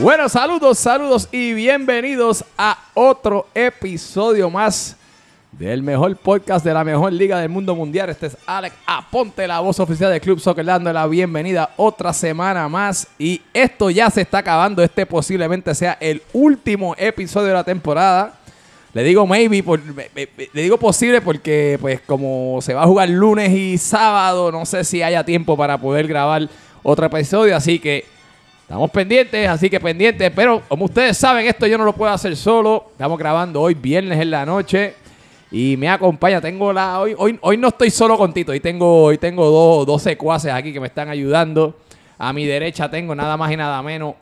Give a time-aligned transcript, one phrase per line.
[0.00, 4.96] Bueno, saludos, saludos y bienvenidos a otro episodio más
[5.52, 8.08] del mejor podcast de la mejor liga del mundo mundial.
[8.08, 12.66] Este es Alex Aponte, la voz oficial del Club Soccer, dando la bienvenida otra semana
[12.68, 13.08] más.
[13.18, 14.82] Y esto ya se está acabando.
[14.82, 18.34] Este posiblemente sea el último episodio de la temporada.
[18.94, 23.50] Le digo maybe, por- le digo posible porque pues como se va a jugar lunes
[23.52, 26.48] y sábado, no sé si haya tiempo para poder grabar
[26.82, 27.54] otro episodio.
[27.54, 28.04] Así que
[28.70, 30.30] Estamos pendientes, así que pendientes.
[30.30, 32.90] Pero como ustedes saben, esto yo no lo puedo hacer solo.
[32.92, 34.94] Estamos grabando hoy viernes en la noche.
[35.50, 36.40] Y me acompaña.
[36.40, 37.00] Tengo la.
[37.00, 38.52] Hoy, hoy, hoy no estoy solo con Tito.
[38.52, 41.78] Hoy tengo, hoy tengo dos, dos secuaces aquí que me están ayudando.
[42.16, 44.14] A mi derecha tengo nada más y nada menos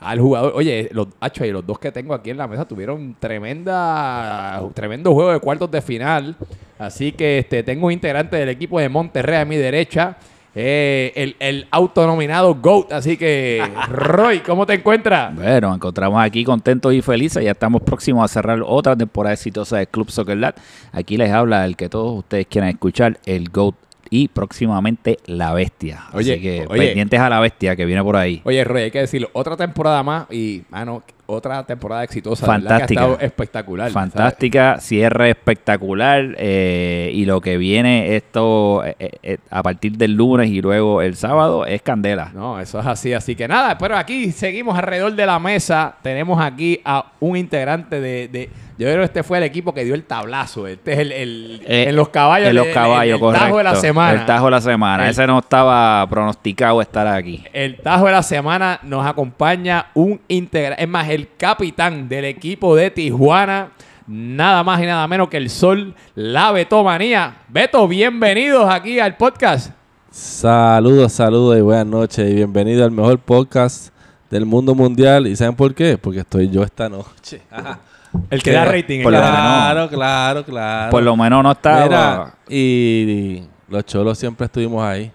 [0.00, 0.52] al jugador.
[0.54, 5.14] Oye, los, acho, y los dos que tengo aquí en la mesa tuvieron tremenda, tremendo
[5.14, 6.36] juego de cuartos de final.
[6.78, 10.18] Así que este, tengo un integrante del equipo de Monterrey a mi derecha.
[10.54, 12.92] Eh, el, el autonominado GOAT.
[12.92, 15.34] Así que, Roy, ¿cómo te encuentras?
[15.34, 17.42] Bueno, nos encontramos aquí contentos y felices.
[17.44, 20.56] Ya estamos próximos a cerrar otra temporada exitosa de Club Soccer Lat.
[20.92, 23.74] Aquí les habla el que todos ustedes quieran escuchar, el GOAT
[24.10, 26.04] y próximamente la bestia.
[26.12, 26.86] Oye, Así que oye.
[26.86, 28.40] pendientes a la bestia que viene por ahí.
[28.44, 29.30] Oye, Roy, hay que decirlo.
[29.32, 32.46] Otra temporada más y, mano, otra temporada exitosa.
[32.46, 33.00] verdad que Fantástica.
[33.00, 33.90] Ha estado espectacular.
[33.90, 40.50] Fantástica, cierre espectacular eh, y lo que viene esto eh, eh, a partir del lunes
[40.50, 42.30] y luego el sábado es candela.
[42.34, 43.12] No, eso es así.
[43.14, 45.96] Así que nada, pero aquí seguimos alrededor de la mesa.
[46.02, 48.28] Tenemos aquí a un integrante de.
[48.28, 50.66] de- yo creo que este fue el equipo que dio el tablazo.
[50.66, 51.12] Este es el.
[51.12, 52.48] el- Eh, en los caballos.
[52.48, 53.44] En los el- el- caballos, el, correcto.
[53.46, 54.12] tajo de la semana.
[54.20, 55.04] El tajo de la semana.
[55.04, 57.44] El- Ese no estaba pronosticado estar aquí.
[57.52, 62.74] El tajo de la semana nos acompaña un integrante, es más, el capitán del equipo
[62.74, 63.70] de Tijuana,
[64.06, 67.36] nada más y nada menos que el Sol, la Betomanía.
[67.48, 69.70] Beto, bienvenidos aquí al podcast.
[70.10, 73.92] Saludos, saludos y buenas noches y bienvenido al mejor podcast
[74.30, 75.26] del mundo mundial.
[75.26, 75.98] ¿Y saben por qué?
[75.98, 77.40] Porque estoy yo esta noche.
[77.50, 77.78] Ajá.
[78.30, 79.02] El que da rating.
[79.02, 79.44] Por el lo que da- menos.
[79.44, 80.90] Claro, claro, claro.
[80.90, 81.84] Por lo menos no estaba.
[81.84, 85.10] Mira, y, y los cholos siempre estuvimos ahí.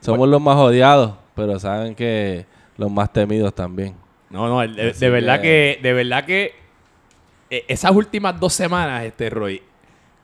[0.00, 3.94] Somos los más odiados, pero saben que los más temidos también.
[4.30, 6.54] No, no, de, verdad que- que, de verdad que
[7.50, 9.62] eh, esas últimas dos semanas, este Roy,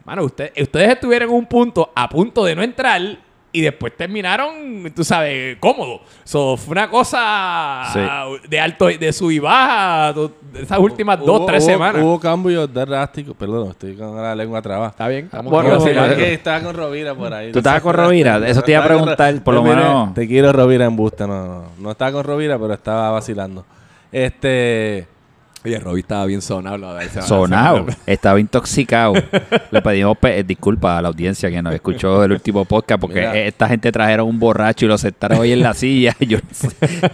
[0.05, 3.01] mano, usted- ustedes estuvieron en un punto a punto de no entrar
[3.55, 6.01] y después terminaron, tú sabes, cómodo.
[6.25, 8.01] So, fue una cosa Sí.
[8.49, 10.15] de alto, de sub y baja,
[10.59, 12.03] esas últimas dos, Hubo- tres hubo- semanas.
[12.03, 13.37] Hubo cambios drásticos.
[13.37, 14.89] Perdón, estoy con la lengua trabada.
[14.89, 16.17] Está bien, estamos Bueno, sí, sí.
[16.17, 17.53] que estaba con Rovira por ahí.
[17.53, 18.39] ¿Tú estabas con Rovira?
[18.49, 20.15] Eso te iba a preguntar, por lo menos.
[20.15, 21.65] Te quiero Rovira en busta, no, no.
[21.79, 23.67] No estaba con Rovira, pero estaba vacilando.
[24.11, 25.07] Este...
[25.65, 26.99] Oye, Roby estaba bien sonado.
[27.25, 29.15] Sonado, estaba intoxicado.
[29.71, 33.37] Le pedimos pe- disculpas a la audiencia que nos escuchó el último podcast porque Mira.
[33.39, 36.17] esta gente trajeron un borracho y lo sentaron hoy en la silla.
[36.19, 36.39] Y yo,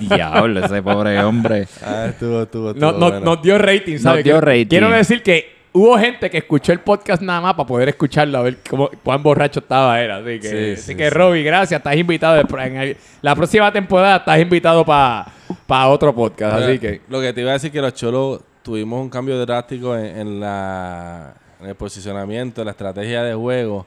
[0.00, 1.68] diablo, ese pobre hombre.
[1.84, 3.20] Ah, estuvo, estuvo, No, estuvo no- bueno.
[3.20, 4.24] nos dio rating, ¿sabes?
[4.24, 4.66] dio Que- rating.
[4.68, 8.42] Quiero decir que hubo gente que escuchó el podcast nada más para poder escucharlo, a
[8.42, 10.16] ver cómo, cuán borracho estaba era.
[10.18, 11.42] Así que, Sí, así sí, que sí.
[11.44, 11.78] Gracias.
[11.78, 12.34] Estás invitado.
[12.36, 16.54] de- en el- la próxima temporada estás invitado para otro podcast.
[16.56, 17.00] Mira, Así que...
[17.08, 20.40] Lo que te iba a decir que los cholos tuvimos un cambio drástico en, en
[20.40, 23.86] la, en el posicionamiento, en la estrategia de juego,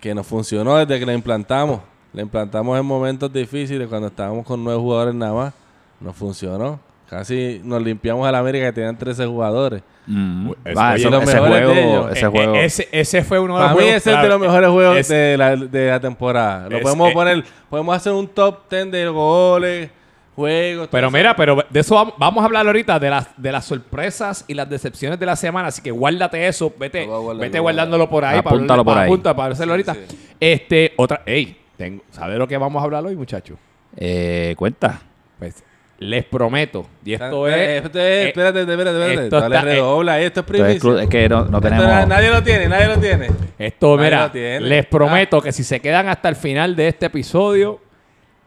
[0.00, 1.80] que nos funcionó desde que la implantamos.
[2.12, 5.54] La implantamos en momentos difíciles, cuando estábamos con nueve jugadores nada más.
[6.00, 6.80] Nos funcionó.
[7.12, 9.82] Casi nos limpiamos a la América que tenían 13 jugadores.
[10.06, 10.50] Mm.
[10.74, 12.10] Va, ese mejores de juego, ellos.
[12.12, 12.54] ese Eh, juego.
[12.54, 14.70] eh, ese, ese fue uno de los Para mí juegos ese es de los mejores
[14.70, 16.70] juegos Es- de, la, de la temporada.
[16.70, 19.90] Lo Es- podemos eh, poner, podemos hacer un top 10 de goles,
[20.34, 20.88] juegos.
[20.90, 24.46] Pero mira, pero de eso vamos, vamos a hablar ahorita de las, de las sorpresas
[24.48, 25.68] y las decepciones de la semana.
[25.68, 28.38] Así que guárdate eso, vete, guardar, vete guardándolo por ahí.
[28.38, 29.08] Apúntalo por para, ahí.
[29.10, 29.92] apunta, para hacerlo ahorita.
[29.92, 30.18] Sí, sí.
[30.40, 33.58] Este, otra, ey, tengo, ¿sabes lo que vamos a hablar hoy, muchachos?
[33.98, 35.02] Eh, cuenta.
[35.38, 35.62] Pues
[36.02, 37.84] les prometo, y esto Eh, es.
[37.84, 39.24] esto es- eh, espérate, espérate, espérate.
[39.24, 41.02] esto Dale, está- eh, redobla, esto es primicia.
[41.02, 41.86] es que no, no Esto tenemos.
[41.86, 43.28] na- nadie lo tiene, nadie lo tiene.
[43.58, 44.60] Esto, Nadie mira, tiene.
[44.60, 45.42] les prometo Ah.
[45.42, 47.80] que si se quedan hasta el final de este episodio,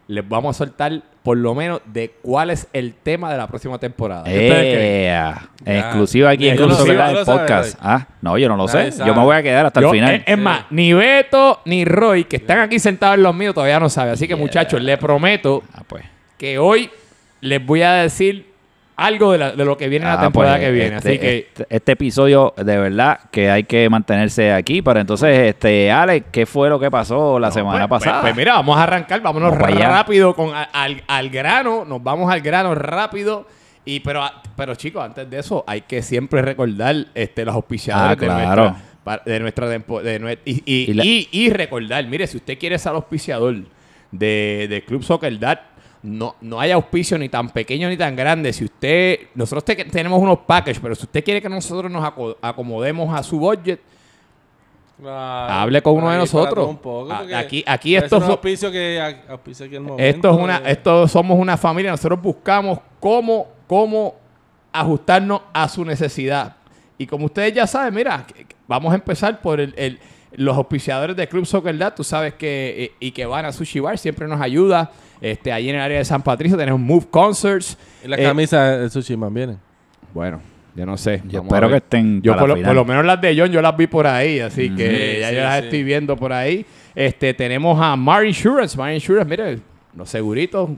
[0.07, 3.79] les vamos a soltar por lo menos de cuál es el tema de la próxima
[3.79, 4.25] temporada.
[4.25, 5.03] ¿Qué ustedes creen?
[5.05, 7.79] Ea, exclusiva aquí en lo sabes, Podcast.
[7.81, 8.97] Ah, no, yo no lo Nadie sé.
[8.99, 9.09] sabe.
[9.09, 10.13] Yo me voy a quedar hasta Yo- el final.
[10.15, 13.79] Es, es más, ni Beto ni Roy, que están aquí sentados en los míos, todavía
[13.79, 14.13] no saben.
[14.13, 16.03] Así que, muchachos, les prometo Ah, pues.
[16.37, 16.91] que hoy
[17.45, 18.53] les voy a decir
[18.97, 20.95] algo de, la- de lo que viene en la Ah, temporada pues, que viene.
[20.97, 24.81] este, Así que, este, este episodio, de verdad, que hay que mantenerse aquí.
[24.81, 28.21] Pero entonces, este, Alex, ¿qué fue lo que pasó la semana pues, pasada?
[28.21, 32.31] Pues, pues mira, vamos a arrancar, vámonos Vamos rápido con al, al grano, nos vamos
[32.31, 33.45] al grano rápido.
[33.83, 34.23] Y pero,
[34.55, 39.21] pero chicos, antes de eso, hay que siempre recordar este, los auspiciadores Ah, de nuestra,
[39.25, 42.57] de nuestra tempo- de nue- y, y, Y la- y- y recordar, mire, si usted
[42.57, 43.55] quiere ser auspiciador
[44.11, 45.59] de, de Club Soccer Dad,
[46.05, 48.53] no, no hay auspicio ni tan pequeño ni tan grande.
[48.53, 52.37] Si usted, nosotros te- tenemos unos packages, pero si usted quiere que nosotros nos aco-
[52.41, 53.79] acomodemos a su budget,
[55.01, 56.69] Claro, hable con uno de nosotros.
[56.69, 60.03] un poco, aquí- aquí es un son- auspicio que el momento.
[60.03, 60.61] esto es una, eh.
[60.71, 64.15] esto somos una familia, nosotros buscamos cómo, cómo
[64.71, 66.55] ajustarnos a su necesidad.
[66.97, 68.25] Y como ustedes ya saben, mira,
[68.67, 69.99] vamos a empezar por el, el-
[70.37, 73.79] los auspiciadores de Club Soccer Dad, tú sabes que, eh, y que van a Sushi
[73.81, 74.91] Bar, siempre nos ayuda.
[75.21, 77.77] Este, allí en el área de San Patricio tenemos Move Concerts.
[78.03, 79.57] Y las Eh, camisas de Sushi Man vienen.
[80.13, 80.39] Bueno,
[80.75, 81.21] yo no sé.
[81.27, 82.69] Yo espero que estén Yo para por la lo, final.
[82.69, 85.29] por lo menos las de John yo las vi por ahí, así que Sí, ya
[85.29, 85.65] sí, yo las sí.
[85.65, 86.65] estoy viendo por ahí.
[86.93, 88.77] Este, tenemos a Mar Insurance.
[88.77, 89.59] Mar Insurance, mire,
[89.95, 90.69] los seguritos.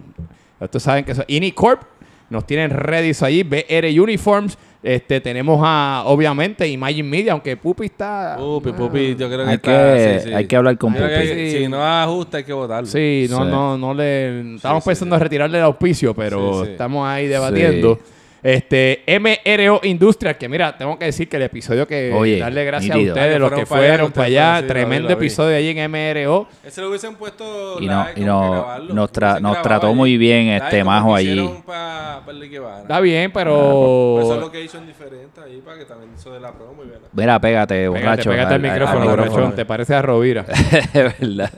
[0.59, 1.81] Ustedes saben que son Corp
[2.29, 3.43] Nos tienen ready allí.
[3.43, 4.57] BR Uniforms.
[4.87, 8.37] Este, tenemos a, obviamente, Imagine Media, aunque Pupi está...
[8.37, 9.93] Pupi, Pupi, yo creo que Hay está...
[9.95, 10.33] que- sí, sí.
[10.33, 11.05] hay que hablar con Pupi.
[11.05, 11.51] que.
[11.59, 12.87] Si no ajusta, hay que votarlo.
[12.87, 13.51] Sí, no, Sí.
[13.51, 14.55] no, no le.
[14.55, 16.71] Estamos sí, pensando en retirarle el auspicio, pero Sí, sí.
[16.71, 17.99] estamos ahí debatiendo.
[18.47, 22.95] Este, MRO Industrial, que mira, tengo que decir que el episodio que Oye, darle gracias
[22.95, 23.13] nítido.
[23.13, 26.47] a ustedes, Ah, que los que fueron para allá, allá, tremendo episodio allí en MRO.
[26.65, 28.93] Ese lo hubiesen puesto Y no- y no- grabarlo.
[28.93, 29.95] nos tra- nos trató allí.
[29.97, 31.49] muy bien este majo que allí.
[31.65, 32.43] pa- pa el.
[32.43, 34.39] Está bien, Pues eso es pero.
[34.39, 36.99] lo que hizo en diferente ahí, para que también hizo de la promo bien.
[37.11, 38.29] Mira, pégate, Pégate, borracho.
[38.29, 39.53] pégate al al- al- micrófono, al micrófono.
[39.53, 40.45] te parece a Rovira.
[40.93, 41.51] Es verdad.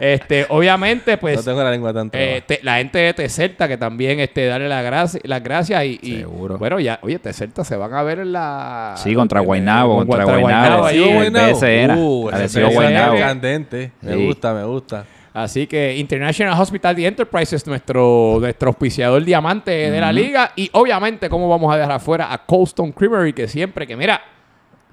[0.00, 1.44] este, obviamente, No pues.
[1.44, 4.82] tengo la lengua tan eh, te- la gente de Teselta que también este, darle la
[5.24, 6.58] las gracias y, y, Seguro.
[6.58, 10.24] bueno ya oye Teselta se van a ver en la Sí, contra Guaynabo, en- contra
[10.24, 10.78] Guaynabo.
[10.82, 10.82] Guaynabo.
[10.82, 13.18] Uh, Arecibo BSN Guaynabo.
[13.18, 13.92] candente.
[14.00, 14.26] Me Sí.
[14.26, 15.04] gusta, me gusta.
[15.32, 20.52] Así que International Hospitality Enterprises, nuestro, nuestro auspiciador diamante de la liga.
[20.54, 23.32] Y obviamente, ¿cómo vamos a dejar afuera a Coldstone Creamery?
[23.32, 24.20] Que siempre, que mira,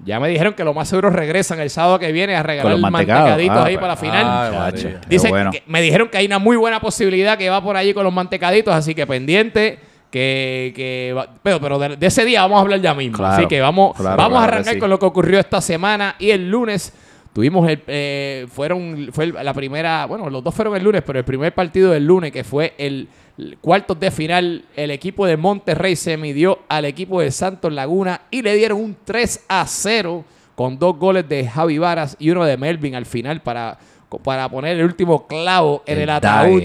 [0.04, 2.90] ya me dijeron que lo más seguro regresan el sábado que viene a regalar los
[2.90, 3.56] mantecaditos.
[3.56, 4.74] Ah, ahí pues, para la final.
[4.74, 5.52] Qué Dicen bueno.
[5.52, 8.12] que- me dijeron que hay una muy buena posibilidad que va por allí con los
[8.12, 9.78] mantecaditos, así que pendiente.
[10.12, 13.16] Que, que va- pero, pero de, de ese día vamos a hablar ya mismo.
[13.16, 14.78] Claro, así que vamos, claro, vamos a claro arrancar sí.
[14.80, 16.16] con lo que ocurrió esta semana.
[16.18, 16.92] Y el lunes
[17.32, 17.82] tuvimos el.
[17.86, 20.04] eh, fueron, fue el- la primera.
[20.04, 23.08] Bueno, los dos fueron el lunes, pero el primer partido del lunes, que fue el,
[23.38, 28.20] el cuartos de final, el equipo de Monterrey se midió al equipo de Santos Laguna
[28.30, 30.24] y le dieron un 3 a 0
[30.54, 33.78] con dos goles de Javi Varas y uno de Melvin al final para,
[34.22, 36.62] para poner el último clavo en el, ataúd.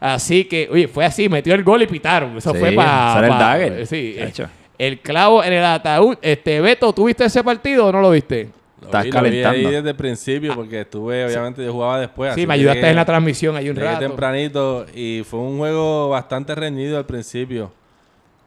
[0.00, 2.36] Así que, oye, fue así, metió el gol y pitaron.
[2.36, 3.20] Eso Sí, fue para.
[3.26, 3.86] el Dagger.
[3.86, 4.16] Sí,
[4.78, 6.16] el clavo en el ataúd.
[6.22, 8.48] Este, Beto, ¿tuviste ese partido o no lo viste?
[8.80, 9.58] Lo Estás lo vi calentando.
[9.68, 12.32] ahí desde el principio porque estuve, obviamente, yo jugaba después.
[12.34, 13.98] Sí, así me que ayudaste llegué- en la transmisión ahí un rato.
[13.98, 17.72] tempranito y fue un juego bastante reñido al principio.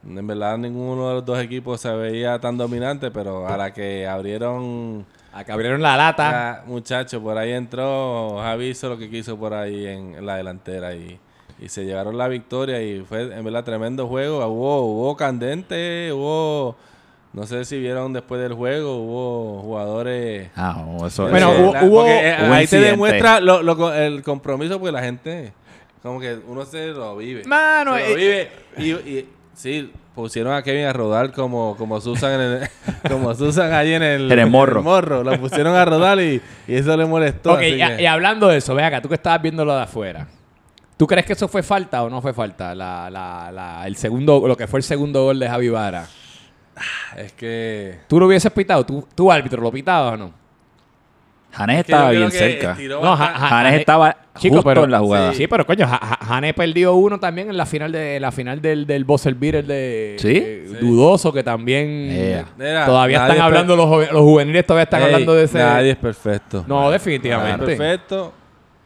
[0.07, 4.07] En verdad, ninguno de los dos equipos se veía tan dominante, pero a la que
[4.07, 6.29] abrieron Acá abrieron la lata.
[6.59, 10.37] Ah, muchacho, por ahí entró, Javi hizo lo que quiso por ahí en, en la
[10.37, 11.19] delantera y,
[11.61, 14.45] y se llevaron la victoria y fue en verdad tremendo juego.
[14.47, 16.75] Hubo, hubo candente, hubo,
[17.33, 20.49] no sé si vieron después del juego, hubo jugadores...
[20.55, 22.89] Ah, eso Bueno, eso- hubo- La- hubo- eh, hubo ahí te incidente.
[22.91, 25.53] demuestra lo- lo co- el compromiso porque la gente,
[26.01, 27.43] como que uno se lo vive.
[27.45, 29.01] Mano, Se lo eh, vive.
[29.05, 32.69] Y, y sí, pusieron a Kevin a rodar como, como Susan en el,
[33.09, 34.81] como Susan ahí en el, En el morro.
[34.81, 35.23] morro.
[35.23, 37.53] Lo pusieron a rodar y, y eso le molestó.
[37.53, 39.75] ok, así y, que- y hablando de eso, ve acá, tú que estabas viendo lo
[39.75, 40.27] de afuera.
[41.01, 42.75] ¿Tú crees que eso fue falta o no fue falta?
[42.75, 46.05] La, la, la, el segundo, lo que fue el segundo gol de Javi Vara.
[47.17, 48.01] es que...
[48.07, 48.85] ¿Tú lo hubieses pitado?
[48.85, 50.31] ¿Tú, tú árbitro, lo pitabas o no?
[51.53, 52.77] Janes que estaba bien cerca.
[52.87, 53.17] No.
[53.17, 55.33] Ja- Janes Janes- estaba Chico, justo pero en la jugada.
[55.33, 58.61] Sí, pero coño, Ja- Ja- Jane perdió uno también en la final de la final
[58.61, 60.37] del, del buzzer beater de ¿Sí?
[60.37, 60.85] eh, Sí.
[60.85, 62.45] dudoso que también Yeah.
[62.59, 65.57] Mira, todavía nadie están es hablando los, los juveniles todavía están Ey, hablando de ese
[65.57, 66.63] Nadie es perfecto.
[66.67, 67.71] No, Nadie definitivamente.
[67.71, 68.33] es perfecto.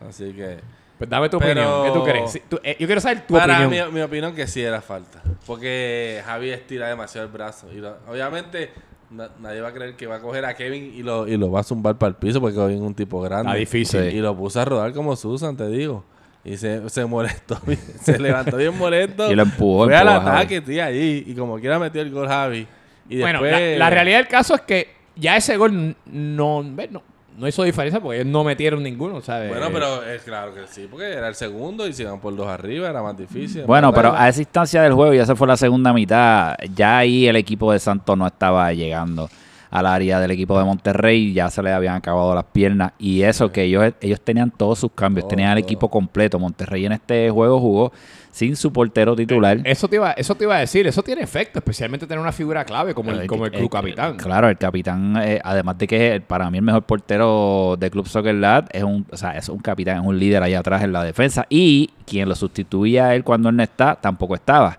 [0.07, 0.59] Así que...
[0.97, 2.31] Pues dame tu Pero- opinión, ¿qué tú crees?
[2.31, 3.89] Sí, tú- eh, yo quiero saber tu Para opinión.
[3.91, 5.21] mi, mi opinión que sí era falta.
[5.45, 7.67] Porque Javi estira demasiado el brazo.
[7.73, 8.71] Y lo- obviamente
[9.11, 11.51] na- nadie va a creer que va a coger a Kevin y lo, y lo
[11.51, 13.49] va a zumbar para el piso porque Kevin es un tipo grande.
[13.49, 14.03] Está difícil.
[14.09, 16.03] Y lo puso a rodar como Susan, te digo.
[16.43, 19.29] Y se, se molestó, bien- se levantó bien molesto.
[19.31, 21.23] Y lo empujó, Fue al ataque, tío, ahí.
[21.27, 22.67] Y como quiera metió el gol Javi.
[23.09, 23.71] Y Bueno, después...
[23.73, 27.03] la, la realidad del caso es que ya ese gol no, no,
[27.37, 29.49] no hizo diferencia porque ellos no metieron ninguno, ¿sabes?
[29.49, 32.47] Bueno, pero es claro que sí, porque era el segundo y si iban por dos
[32.47, 33.63] arriba era más difícil.
[33.63, 37.27] Bueno, pero a esa instancia del juego, ya se fue la segunda mitad, ya ahí
[37.27, 39.29] el equipo de Santos no estaba llegando
[39.69, 42.93] al área del equipo de Monterrey y ya se le habían acabado las piernas.
[42.97, 46.39] Y eso que ellos, ellos tenían todos sus cambios, tenían el equipo completo.
[46.39, 47.91] Monterrey en este juego jugó
[48.35, 49.61] sin su portero titular.
[49.63, 52.65] Eso te, iba, eso te iba a decir, eso tiene efecto, especialmente tener una figura
[52.65, 54.17] clave como el, Eh, como el eh, club eh, capitán.
[54.17, 58.35] Claro, el capitán, eh, además de que para mí el mejor portero de Club Soccer
[58.35, 61.01] Lad es un, o sea, es un capitán, es un líder allá atrás en la
[61.05, 61.45] defensa.
[61.49, 64.77] Y quien lo sustituía a él cuando él no está, tampoco estaba.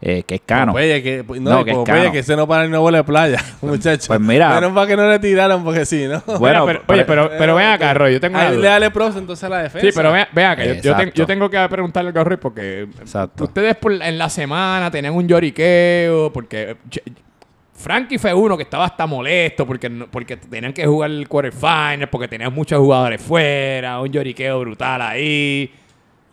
[0.00, 0.72] Eh, que es Cano.
[0.72, 2.12] Popeye, que, no, No, y que es Popeye, Cano.
[2.12, 4.06] que ese no para no vuelve a playa, muchachos.
[4.06, 4.54] Pues mira.
[4.54, 6.22] Menos para que no le tiraran, porque sí, ¿no?
[6.38, 9.16] Bueno, Mira, pero, oye, pero, pero ven acá, Roy, yo tengo Ahí le dale pros
[9.16, 9.86] entonces a la defensa.
[9.86, 11.14] Sí, pero ven, ven acá, yo, yo, ten- Exacto.
[11.14, 13.44] yo tengo que preguntarle al Roy porque Exacto.
[13.44, 16.76] ustedes por- en la semana tenían un lloriqueo, porque
[17.74, 22.08] Frankie fue uno que estaba hasta molesto porque, no- porque tenían que jugar el quarterfinal,
[22.08, 25.72] porque tenían muchos jugadores fuera, un lloriqueo brutal ahí.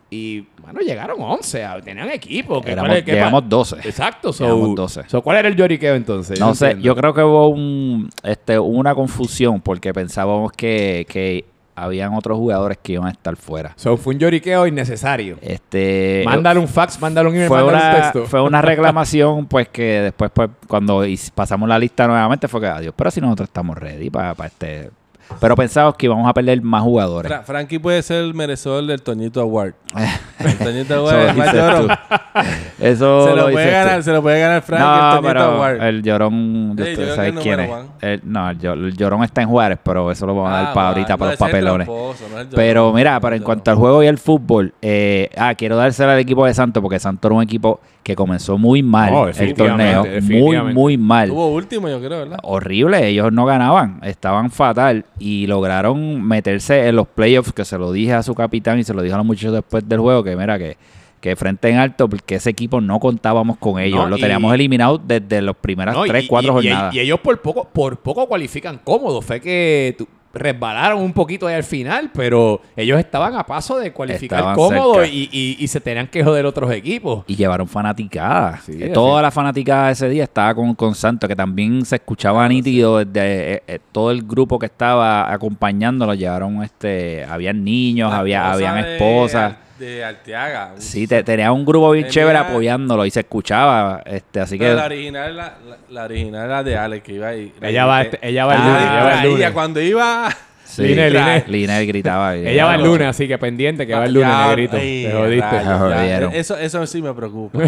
[0.09, 2.61] Y, bueno, llegaron 11, ah, tenían equipo.
[2.61, 3.75] ¿qué- Éramos- cuál llegamos pa- 12.
[3.83, 5.03] Exacto, so, Llegamos 12.
[5.07, 6.39] so, ¿cuál era el lloriqueo entonces?
[6.39, 6.85] No sé, entiendo.
[6.85, 11.45] yo creo que hubo un, este, una confusión porque pensábamos que, que
[11.77, 13.73] habían otros jugadores que iban a estar fuera.
[13.75, 15.37] So, fue un lloriqueo innecesario.
[15.41, 18.25] Este, mándale un fax, mándale un email, fue mándale un una, texto.
[18.27, 22.93] fue una reclamación, pues que después, pues, cuando pasamos la lista nuevamente, fue que adiós.
[22.95, 24.91] Pero si nosotros estamos ready para este.
[25.39, 27.29] Pero pensamos que íbamos a perder más jugadores.
[27.31, 29.73] Fra- Frankie puede ser el merecedor del Toñito Award.
[30.39, 31.87] el Toñito Award es más llorón.
[32.79, 33.71] Eso Se lo, lo puede tú.
[33.71, 35.83] ganar, se lo puede ganar Frankie No, el Toñito pero Award.
[35.83, 37.69] el llorón, que saben el quién es.
[38.01, 40.73] El- no, el, el llorón está en Juárez, pero eso lo vamos a dar Ah,
[40.73, 41.87] para ahorita, no, para los papelones.
[41.87, 45.75] tramposo, no Pero mira, pero en cuanto al juego y al fútbol, eh, ah, quiero
[45.75, 49.55] dársela al equipo de Santos, porque Santos era un equipo que comenzó muy mal el
[49.55, 50.05] torneo.
[50.21, 51.27] Muy, muy mal.
[51.29, 52.37] Tuvo último, yo creo, ¿verdad?
[52.43, 57.91] Horrible, ellos no ganaban, estaban fatal y lograron meterse en los playoffs, que se lo
[57.91, 60.35] dije a su capitán y se lo dije a los muchachos después del juego, que
[60.35, 60.77] mira que,
[61.19, 64.53] que frente en alto, porque ese equipo no contábamos con ellos, No, lo y- teníamos
[64.53, 66.93] eliminado desde las primeras No, tres, y- cuatro y- y- jornadas.
[66.93, 69.25] Y, ellos por poco, por poco cualifican cómodos.
[69.25, 73.91] Fue que tu- resbalaron un poquito ahí al final, pero ellos estaban a paso de
[73.91, 75.07] cualificar Estaban cómodos cerca.
[75.07, 77.23] y, y- y se tenían que joder otros equipos.
[77.27, 78.59] Y llevaron fanaticada.
[78.65, 78.89] Sí, Eh.
[78.89, 83.53] Toda la fanaticada ese día estaba con, con Santos, que también se escuchaba nítido desde
[83.55, 86.13] eh, eh, todo el grupo que estaba acompañándolo.
[86.13, 89.55] Llevaron, este, habían niños, había, esposa habían esposas.
[89.79, 90.71] De Arteaga.
[90.77, 94.01] Sí, te, tenía un grupo bien Tenía- chévere apoyándolo y se escuchaba.
[94.05, 97.53] este Así que la original, la, la, la original era de Alex, que iba ahí.
[97.61, 98.81] Ella va, este- ella va el Ah, lunes.
[98.83, 99.51] Ella va el Ella lunes.
[99.51, 100.29] cuando iba...
[100.75, 101.43] sí, Linel, Linel.
[101.47, 102.35] Linel gritaba.
[102.35, 104.77] Ella va el lunes, así que pendiente que va el lunes, Ya, negrito.
[104.77, 105.41] ay, Te jodiste.
[105.41, 105.77] rayos, Se ya.
[105.79, 106.33] jodieron.
[106.33, 107.59] Eso, eso sí me preocupa.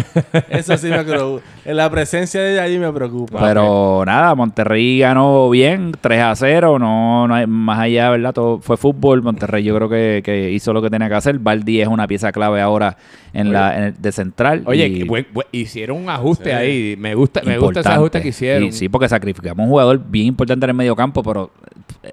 [0.48, 1.42] Eso sí me preocupa.
[1.64, 3.38] En la presencia de ella allí me preocupa.
[3.40, 8.32] Pero nada, Monterrey ganó bien, 3 a 0, no, no hay más allá, ¿verdad?
[8.32, 9.22] Todo fue fútbol.
[9.22, 11.38] Monterrey yo creo que, que hizo lo que tenía que hacer.
[11.38, 12.96] Valdi es una pieza clave ahora
[13.32, 14.62] en la en el- de central.
[14.66, 16.56] Oye, y que buen- buen- hicieron un ajuste Sí.
[16.56, 16.96] ahí.
[16.98, 18.64] Me gusta, me gusta ese ajuste que hicieron.
[18.68, 21.50] Y sí, porque sacrificamos un jugador bien importante en el medio campo, pero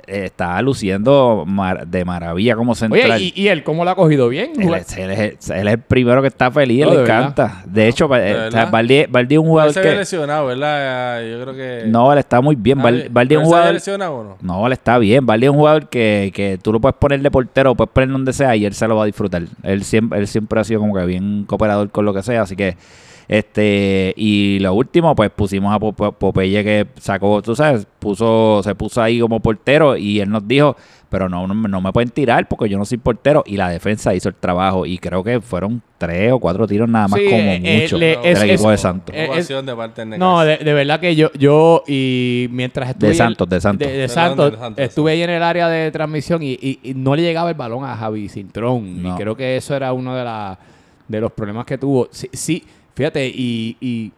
[0.08, 3.12] está luciendo mar- de maravilla como central.
[3.12, 4.52] Oye, ¿y, y él cómo lo ha cogido bien?
[4.60, 7.20] Él es, él es- él es el primero que está feliz, No, le de verdad.
[7.22, 7.64] encanta.
[7.66, 8.72] De hecho, eh, o sea, verdad?
[8.72, 9.96] Valdi, Valdi es un jugador se que...
[9.96, 11.22] lesionado, ¿verdad?
[11.30, 11.84] Yo creo que...
[11.88, 12.80] No, él está muy bien.
[12.80, 13.74] Ah, es un ¿pero él se había jugador...
[13.74, 14.38] lesionado o no?
[14.42, 15.26] No, él está bien.
[15.26, 18.34] Valdi es un jugador que, que tú lo puedes poner de portero, puedes poner donde
[18.34, 19.44] sea y él se lo va a disfrutar.
[19.64, 22.56] Él siempre, él siempre ha sido como que bien cooperador con lo que sea, así
[22.56, 22.76] que
[23.28, 28.76] este y lo último pues pusimos a Pope- Popeye que sacó, tú sabes, puso se
[28.76, 30.76] puso ahí como portero y él nos dijo,
[31.10, 34.14] pero no, no, no me pueden tirar porque yo no soy portero y la defensa
[34.14, 37.38] hizo el trabajo y creo que fueron tres o cuatro tiros nada más Sí, como
[37.38, 39.16] eh, eh, mucho le- del es- equipo es- de Santos.
[39.16, 42.90] eh, es- Ovación de parte de No, de, de verdad que yo, yo y mientras
[42.90, 43.10] estuve...
[43.10, 43.88] De Santos, de Santos.
[43.88, 46.80] De, de Perdón, Santos, de Santos, estuve ahí en el área de transmisión y, y-
[46.84, 49.02] y no le llegaba el balón a Javi Cintrón.
[49.02, 49.14] No.
[49.16, 50.60] Y creo que eso era uno de, la,
[51.08, 52.08] de los problemas que tuvo.
[52.12, 52.64] Sí, sí,
[52.96, 53.78] fíjate, y...
[53.80, 54.12] y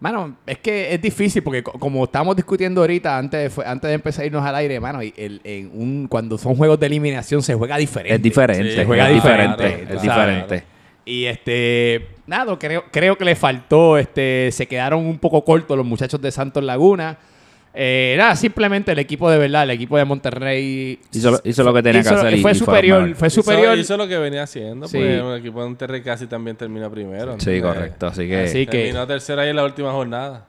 [0.00, 3.94] Mano, es que es difícil porque co- como estamos discutiendo ahorita antes de, antes de
[3.94, 7.42] empezar a irnos al aire, mano, y el- en un, cuando son juegos de eliminación
[7.42, 8.14] se juega diferente.
[8.14, 10.64] Es diferente, Sí, se juega es diferente, diferente, es diferente.
[11.06, 15.86] Y este, nada, creo, creo que le faltó, este, se quedaron un poco cortos los
[15.86, 17.16] muchachos de Santos Laguna.
[17.76, 21.74] Eh, nada, simplemente el equipo de verdad, el equipo de Monterrey Hizo lo- hizo lo
[21.74, 23.76] que tenía que hacer y- Fue y superior, fue Hizo- superior.
[23.76, 24.96] Hizo, lo que venía haciendo, Sí.
[24.96, 27.34] porque el equipo de Monterrey casi también terminó primero.
[27.40, 28.06] Sí, correcto.
[28.06, 30.44] Así que Así que, Terminó tercera ahí en la última jornada.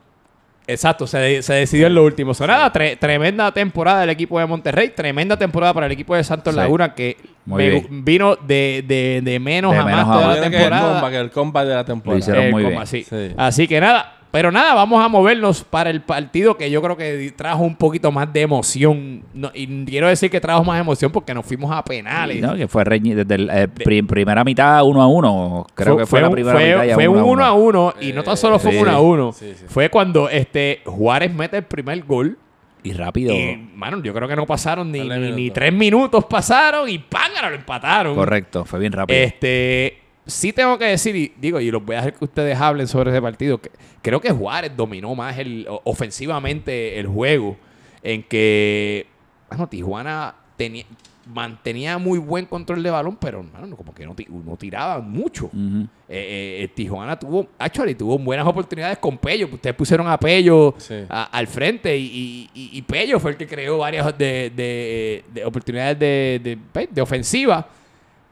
[0.68, 2.32] exacto, se, se decidió en lo último.
[2.34, 6.22] So, nada, tre- tremenda temporada del equipo de Monterrey, tremenda temporada para el equipo de
[6.24, 6.60] Santos Sí.
[6.60, 10.56] Laguna que me- vino de, de- de menos De a más toda la Tiene que
[10.56, 11.10] el temporada.
[11.10, 12.18] que el compa de la temporada.
[12.20, 12.82] hicieron muy como bien.
[12.82, 13.02] así.
[13.04, 13.32] Sí.
[13.36, 17.32] Así que nada, pero nada, vamos a movernos para el partido que yo creo que
[17.34, 19.22] trajo un poquito más de emoción.
[19.32, 22.42] No, y quiero decir que trajo más emoción porque nos fuimos a penales.
[22.42, 25.66] No, que fue reñido desde la primera mitad uno a uno.
[25.74, 26.94] Creo que fue, la primera fue, mitad.
[26.96, 28.76] fue un uno a uno y no tan solo fue Sí.
[28.76, 29.32] un uno a uno.
[29.32, 29.64] Sí, sí.
[29.68, 32.36] Fue cuando este Juárez mete el primer gol.
[32.82, 33.32] Y rápido.
[33.32, 37.48] Y, mano, yo creo que no pasaron ni, ni, tres minutos pasaron y ¡pángalo!
[37.48, 38.14] Lo empataron.
[38.14, 39.18] Correcto, fue bien rápido.
[39.18, 42.86] Este, sí tengo que decir, y digo, y los voy a dejar que ustedes hablen
[42.88, 43.70] sobre ese partido, que
[44.02, 47.56] creo que Juárez dominó más el, ofensivamente el juego,
[48.02, 49.06] en que,
[49.48, 50.84] bueno, Tijuana tenía,
[51.32, 53.44] mantenía muy buen control de balón, pero
[53.76, 55.46] como que no, ti- no tiraba mucho.
[55.46, 55.86] Ujú.
[56.08, 59.48] Eh, eh, Tijuana tuvo, actually, tuvo buenas oportunidades con Pello.
[59.52, 60.94] Ustedes pusieron a Pello Sí.
[61.08, 65.24] a- al frente y, y- y- y Pello fue el que creó varias de, de-
[65.34, 67.68] de oportunidades de, de- pues, de ofensiva.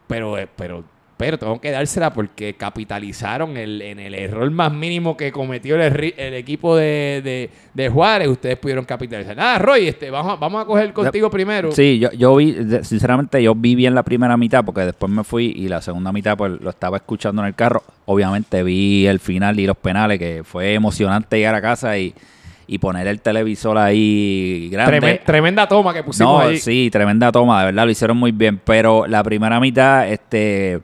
[0.06, 0.84] Pero, eh, pero,
[1.16, 6.14] pero tengo que dársela porque capitalizaron el, en el error más mínimo que cometió el,
[6.16, 8.28] el equipo de, de- de Juárez.
[8.28, 9.36] Ustedes pudieron capitalizar.
[9.36, 11.70] Nada, Roy, este, vamos, a, vamos a coger contigo primero.
[11.72, 15.52] Sí, yo, yo vi, sinceramente, yo vi bien la primera mitad porque después me fui
[15.56, 17.82] y la segunda mitad pues lo estaba escuchando en el carro.
[18.06, 22.12] Obviamente vi el final y los penales, que fue emocionante llegar a casa y,
[22.66, 24.98] y poner el televisor ahí grande.
[25.00, 26.58] Tremen- tremenda toma que pusimos No, ahí.
[26.58, 28.60] sí, tremenda toma, de verdad, lo hicieron muy bien.
[28.64, 30.80] Pero la primera mitad, este.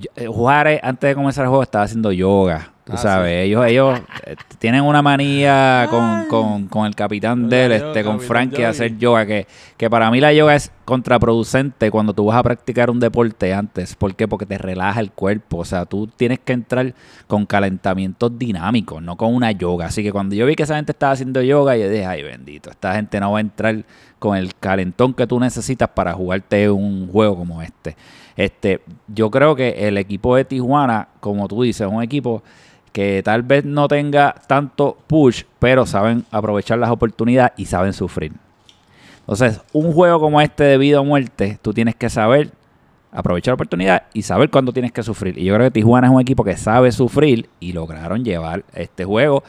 [0.00, 2.72] Yo- eh, Juárez, antes de comenzar el juego, estaba haciendo yoga.
[2.84, 7.68] Tú Ah, sabes, ellos, ellos eh, tienen una manía con, con- con el capitán de
[7.68, 8.64] la este, con Frankie, Yogi.
[8.64, 12.88] hacer yoga, que, que para mí la yoga es contraproducente cuando tú vas a practicar
[12.90, 13.94] un deporte antes.
[13.94, 14.26] ¿Por qué?
[14.26, 15.58] Porque te relaja el cuerpo.
[15.58, 16.94] O sea, tú tienes que entrar
[17.26, 19.86] con calentamientos dinámicos, no con una yoga.
[19.86, 22.70] Así que cuando yo vi que esa gente estaba haciendo yoga, yo dije, ay bendito,
[22.70, 23.84] esta gente no va a entrar
[24.18, 27.96] con el calentón que tú necesitas para jugarte un juego como este.
[28.38, 32.44] Este, yo creo que el equipo de Tijuana, como tú dices, es un equipo
[32.92, 38.32] que tal vez no tenga tanto push, pero saben aprovechar las oportunidades y saben sufrir.
[39.18, 42.52] Entonces, un juego como este de vida muerte, tú tienes que saber
[43.10, 45.36] aprovechar la oportunidad y saber cuándo tienes que sufrir.
[45.36, 49.04] Y yo creo que Tijuana es un equipo que sabe sufrir y lograron llevar este
[49.04, 49.42] juego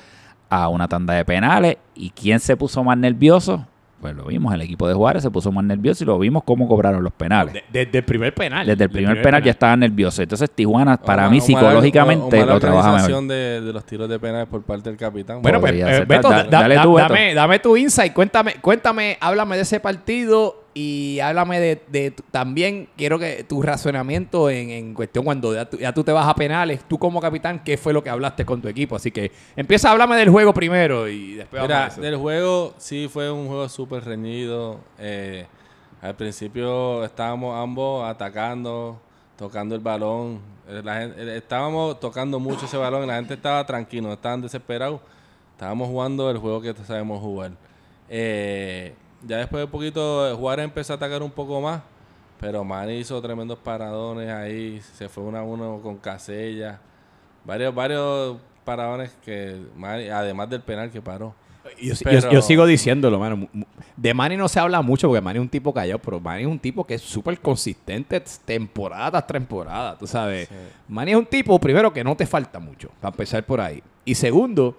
[0.50, 1.78] a una tanda de penales.
[1.94, 3.68] ¿Y quién se puso más nervioso?
[4.02, 6.68] Pues lo vimos, el equipo de Juárez se puso más nervioso y lo vimos cómo
[6.70, 7.54] cobraron los penales.
[7.54, 8.66] De- Desde el primer penal.
[8.66, 10.20] Desde el primer penal ya estaban nerviosos.
[10.20, 13.24] Entonces Tijuana, para O mí, o psicológicamente, o- lo trabaja mejor.
[13.28, 15.42] de, de los tiros de penales por parte del capitán.
[15.42, 16.06] Bueno, pues, eh.
[16.08, 17.10] Beto, Da- da- dale da- tú, Beto.
[17.10, 18.14] dame, dame tu insight.
[18.14, 24.50] Cuéntame, cuéntame, háblame de ese partido y háblame de, de también, quiero que tu razonamiento
[24.50, 27.62] en, en cuestión cuando ya tú, ya tú te vas a penales, tú como capitán,
[27.66, 28.96] ¿qué fue lo que hablaste con tu equipo?
[28.96, 32.02] Así que empieza a hablarme del juego primero y después Mira, vamos a eso.
[32.02, 34.80] del juego sí fue un juego súper reñido.
[34.98, 35.46] Eh,
[36.02, 39.02] al principio estábamos ambos atacando,
[39.38, 40.40] tocando el balón.
[40.70, 44.42] Eh, la eh, estábamos tocando mucho ese balón y la gente estaba tranquilo, no estaban
[44.42, 45.02] desesperados.
[45.52, 47.52] Estábamos jugando el juego que sabemos jugar.
[48.08, 48.94] Eh,
[49.26, 51.82] ya después de poquito, eh, Juárez empezó a atacar un poco más.
[52.40, 54.82] Pero Manny hizo tremendos paradones ahí.
[54.94, 56.80] Se fue uno a uno con Casella.
[57.44, 61.36] Varios, varios paradones que Manny, además del penal que paró.
[61.82, 63.48] Yo, yo- Pero- yo sigo diciéndolo, mano.
[63.98, 66.48] De Manny no se habla mucho porque Manny es un tipo callado, pero Manny es
[66.48, 70.48] un tipo que es súper consistente temporada tras temporada, tú sabes.
[70.48, 70.56] Sí.
[70.88, 73.84] Manny es un tipo, primero, que no te falta mucho, para empezar por ahí.
[74.06, 74.78] Y segundo,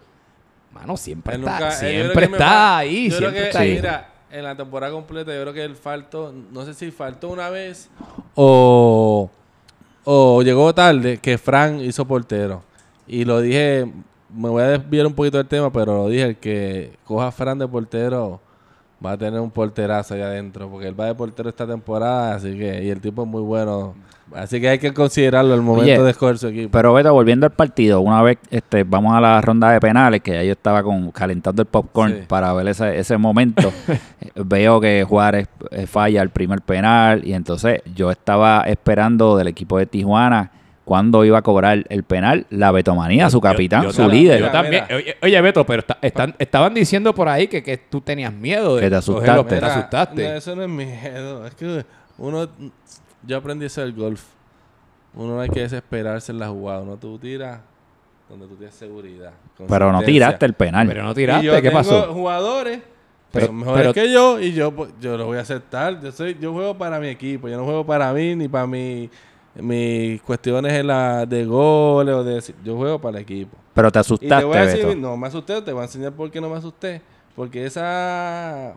[0.72, 3.74] mano, siempre Él está, nunca- siempre está ahí, siempre que, está ahí.
[3.74, 7.50] Mira, en la temporada completa yo creo que él faltó, no sé si faltó una
[7.50, 7.90] vez
[8.34, 9.30] o,
[10.04, 12.62] o llegó tarde que Frank hizo portero.
[13.06, 13.90] Y lo dije,
[14.32, 17.32] me voy a desviar un poquito del tema, pero lo dije, el que coja a
[17.32, 18.40] Fran de portero
[19.04, 22.56] va a tener un porterazo allá adentro, porque él va de portero esta temporada, así
[22.56, 23.94] que, y el tipo es muy bueno.
[24.34, 26.70] Así que hay que considerarlo al momento Oye, de escoger su equipo.
[26.70, 30.32] Pero Beto, volviendo al partido, una vez este, vamos a la ronda de penales, que
[30.32, 32.22] ya yo estaba con, calentando el popcorn Sí.
[32.28, 37.32] para ver ese, ese momento, eh, veo que Juárez eh, falla el primer penal y
[37.32, 40.52] entonces yo estaba esperando del equipo de Tijuana
[40.84, 44.40] cuándo iba a cobrar el penal, la Betomanía, su capitán, yo su líder.
[44.40, 44.84] Yo también.
[44.94, 48.74] Oye, oye, Beto, pero está- están, estaban diciendo por ahí que, que tú tenías miedo
[48.76, 49.44] de Que te asustaste.
[49.44, 50.22] te Mira, asustaste.
[50.28, 51.46] no, eso no es miedo.
[51.46, 51.84] Es que
[52.18, 52.48] uno.
[53.26, 54.22] Yo aprendí eso del golf.
[55.14, 56.80] Uno no hay que desesperarse en la jugada.
[56.83, 57.61] Uno tú tiras
[58.28, 59.33] donde tú tienes seguridad.
[59.68, 60.87] pero no tiraste el penal.
[60.87, 62.12] Pero no Y tiraste, yo ¿qué tengo pasó?
[62.12, 62.85] jugadores que
[63.33, 66.00] Pero- son mejores pero- que yo y yo, pues, yo lo voy a aceptar.
[66.00, 67.48] Yo soy, yo juego para mi equipo.
[67.48, 69.11] Yo no juego para mí ni para mi,
[69.56, 73.56] mis cuestiones en la, de goles o de yo juego para el equipo.
[73.74, 74.98] Pero te Y asustaste, te voy a decir, Beto.
[75.00, 77.02] no me asusté, te voy a enseñar por qué no me asusté.
[77.35, 78.74] Porque esa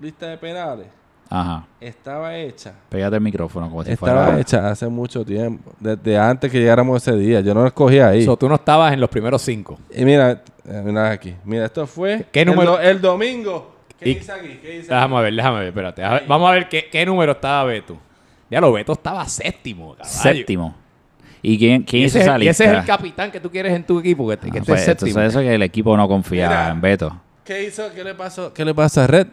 [0.00, 0.86] lista de penales
[1.34, 1.64] Ajá.
[1.80, 2.72] estaba hecha.
[2.88, 4.40] Pégate el micrófono como si Estaba fuera...
[4.40, 5.72] hecha hace mucho tiempo.
[5.80, 7.40] Desde antes que llegáramos ese día.
[7.40, 8.24] Yo no la escogí ahí.
[8.24, 9.78] So, tú no estabas en los primeros cinco.
[9.94, 11.34] y mira, eh, mira aquí.
[11.44, 12.72] Mira, esto fue ¿Qué el número?
[12.72, 13.74] do- el, domingo.
[13.98, 14.58] ¿Qué Y- dice aquí?
[14.60, 16.04] ¿Qué dice Déjame ver, déjame ver, espérate.
[16.04, 17.96] A ver, vamos a ver qué, qué número estaba Beto.
[18.50, 20.10] Ya lo Beto estaba séptimo, caballo.
[20.14, 20.74] Séptimo.
[21.40, 22.96] ¿Y quién, quién Y hizo esa es, y ese es el lista?
[22.96, 25.08] capitán que tú quieres en tu equipo, que, que Ah, esté pues, séptimo.
[25.08, 26.68] entonces eso es que el equipo no confía Mira.
[26.70, 27.20] en Beto.
[27.44, 27.90] ¿Qué hizo?
[27.92, 28.52] ¿Qué le pasó?
[28.52, 29.26] ¿Qué le pasa a Red?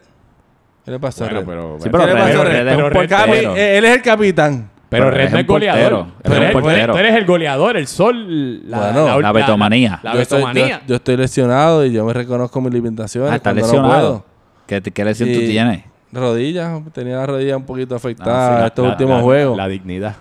[0.86, 1.48] ¿Qué le pasa a Bueno, Red?
[1.48, 2.68] pero, Sí, pero, pero ¿Qué le Red, pasó a Red Red?
[2.68, 3.56] es un pero Red- Capi- portero.
[3.56, 4.70] eh, él es el capitán.
[4.90, 5.92] pero pero Red es no es goleador.
[5.92, 6.94] Tú eres, tú eres- portero.
[6.94, 10.00] tú eres el goleador, el sol, la, Bueno, la betomanía.
[10.02, 10.82] La, yo, estoy, yo, betomanía.
[10.88, 13.32] yo estoy lesionado y yo me reconozco mis limitaciones.
[13.32, 14.26] Ah, está cuando no lesionado.
[14.66, 15.84] ¿Qué, qué lesión tú Y- tienes?
[16.12, 19.58] Rodillas, tenía la rodilla un poquito afectada Ah, sí, la- estos La- últimos la- juegos.
[19.58, 20.16] La dignidad.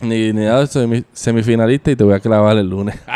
[0.00, 2.94] Ni, ni nada, soy mi- semifinalista y te voy a clavar el lunes.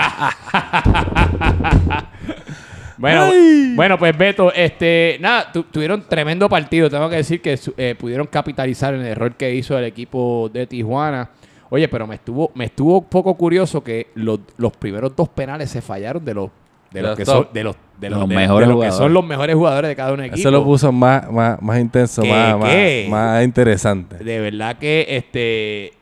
[3.03, 3.73] Bueno, Ay.
[3.75, 6.89] bueno, pues Beto, este, nada, tu- tuvieron tremendo partido.
[6.89, 10.69] Tengo que decir que eh, pudieron capitalizar en el error que hizo el equipo de
[10.69, 11.29] Tijuana.
[11.69, 15.69] Oye, pero me estuvo, me estuvo un poco curioso que los, los primeros dos penales
[15.71, 16.51] se fallaron de los
[16.93, 17.35] de los los que top.
[17.35, 19.15] son de los de Los los, de- mejores de los que son jugadores.
[19.15, 20.37] los mejores jugadores de cada un equipo.
[20.37, 23.07] Eso lo puso más, más, más intenso, ¿Qué, más, más, qué?
[23.11, 24.17] más interesante.
[24.23, 25.93] De verdad que este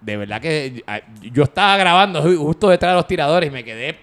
[0.00, 0.84] de verdad que
[1.32, 3.96] yo estaba grabando ju- justo detrás de los tiradores y me quedé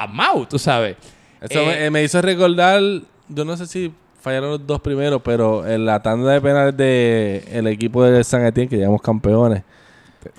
[0.00, 0.96] pasmado, tú sabes.
[1.40, 2.80] Eso Eh, me, me hizo recordar,
[3.28, 7.42] yo no sé si fallaron los dos primeros, pero en la tanda de penales del
[7.52, 9.62] el equipo de San Etienne, que llegamos campeones,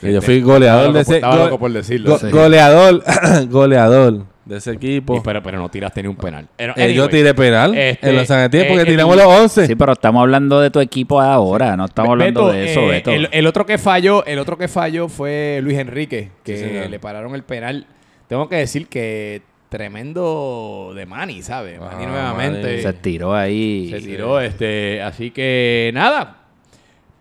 [0.01, 1.15] que yo fui goleador de ese...
[1.15, 2.11] Estaba go- loco por decirlo.
[2.11, 2.29] go- sí.
[2.29, 3.03] Goleador,
[3.49, 5.15] goleador de ese equipo.
[5.17, 6.47] Y pero, pero no tiraste ni un penal.
[6.57, 9.25] Pero, Eh, yo tiré penal este, en los San Etienne porque eh, el- tiramos los
[9.25, 9.67] 11.
[9.67, 12.87] Sí, pero estamos hablando de tu equipo ahora, no estamos hablando Beto, de eso, eh,
[12.89, 13.11] Beto.
[13.11, 16.99] El, el otro que falló, el otro que falló fue Luis Enrique, que Sí, le
[16.99, 17.85] pararon el penal.
[18.27, 21.79] Tengo que decir que tremendo de Manny, ¿sabes?
[21.79, 22.81] Manny Ah, nuevamente.
[22.81, 23.89] Se tiró ahí.
[23.91, 26.35] se tiró, este, así que nada.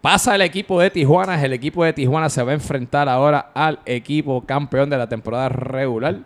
[0.00, 3.80] Pasa el equipo de Tijuana, el equipo de Tijuana se va a enfrentar ahora al
[3.86, 6.18] equipo campeón de la temporada regular.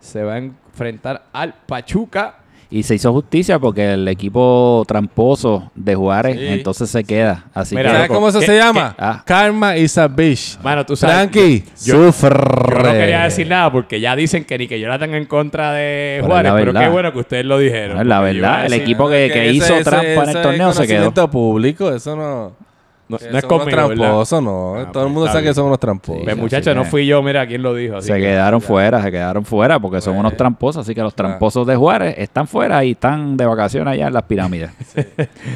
[0.00, 2.36] Se va a enfrentar al Pachuca.
[2.68, 6.46] Y se hizo justicia porque el equipo tramposo de Juárez Sí.
[6.48, 7.44] entonces se queda.
[7.54, 8.94] Así Mira, que ¿Sabes cómo eso ¿qué- se llama?
[8.96, 9.04] qué?
[9.04, 9.22] Ah.
[9.24, 10.58] Karma is a bitch.
[10.62, 11.14] Mano, tú sabes.
[11.16, 12.30] Frankie, yo- sufre.
[12.68, 15.26] Yo no quería decir nada porque ya dicen que ni que yo la tenga en
[15.26, 18.08] contra de Pero Juárez, pero qué bueno que ustedes lo dijeron.
[18.08, 21.30] La verdad, el equipo que- que hizo trampa en el torneo se quedó.
[21.30, 22.65] público, eso no...
[23.08, 24.74] No, no es conmigo, tramposos, no.
[24.76, 26.22] Ah, Todo pues el mundo sabe que son unos tramposos.
[26.24, 27.96] Pues Sí, muchachos, no fui yo, mira quién lo dijo.
[27.98, 30.82] así se que- quedaron fuera, se quedaron fuera porque son Pues, unos tramposos.
[30.82, 34.22] Así que los tramposos de Juárez están fuera y están de vacaciones allá en las
[34.24, 34.70] pirámides.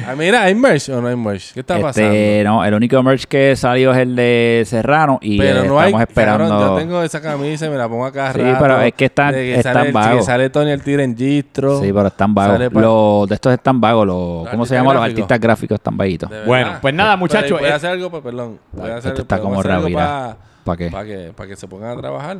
[0.07, 1.53] Ah, mira, ¿hay merch o no hay merch?
[1.53, 2.09] ¿Qué está pasando?
[2.11, 5.79] Este, no, el único merch que salió es el de Serrano y Pero eh, no
[5.79, 6.49] hay, estamos esperando.
[6.49, 9.05] cabrón, yo tengo esa camisa y me la pongo acá Sí, rato, pero es que
[9.05, 10.17] están- están sale el- vagos.
[10.17, 11.79] Que sale Tony el tiro en gistro.
[11.81, 12.71] Sí, pero están vagos.
[12.73, 14.07] Los de estos están vagos.
[14.07, 15.75] Los, Los ¿Cómo se llaman los artistas gráficos?
[15.75, 16.29] Están vaguitos.
[16.45, 18.59] Bueno, pues nada, Pero, muchachos, Voy a hacer algo, pues, perdón.
[18.71, 20.37] Voy a hacer, esto está como hacer algo Ravira.
[20.63, 20.89] ¿Para qué?
[20.89, 22.37] Para que, para que se pongan a trabajar.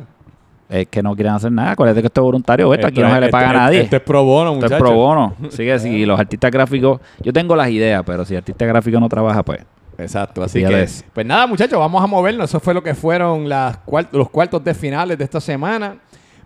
[0.68, 1.72] Es que no quieren hacer nada.
[1.72, 2.68] Acuérdate que esto es voluntario.
[2.70, 3.80] Beto, aquí Esto no se es- le esto- paga a esto- nadie.
[3.82, 4.88] Esto es pro bono, Esto es muchachos.
[4.88, 5.34] pro bono.
[5.48, 7.00] Así que si los artistas gráficos...
[7.20, 9.60] Yo tengo las ideas, pero si el artista gráfico no trabaja, pues...
[9.98, 10.82] Exacto, así que...
[10.84, 11.04] eso.
[11.12, 12.48] Pues nada, muchachos, vamos a movernos.
[12.48, 15.96] Eso fue lo que fueron las cuart- los cuartos de finales de esta semana.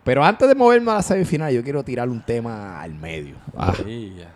[0.03, 3.37] Pero antes de moverme a la semifinal, yo quiero tirar un tema al medio.
[3.57, 4.29] Ah, Ahí ya.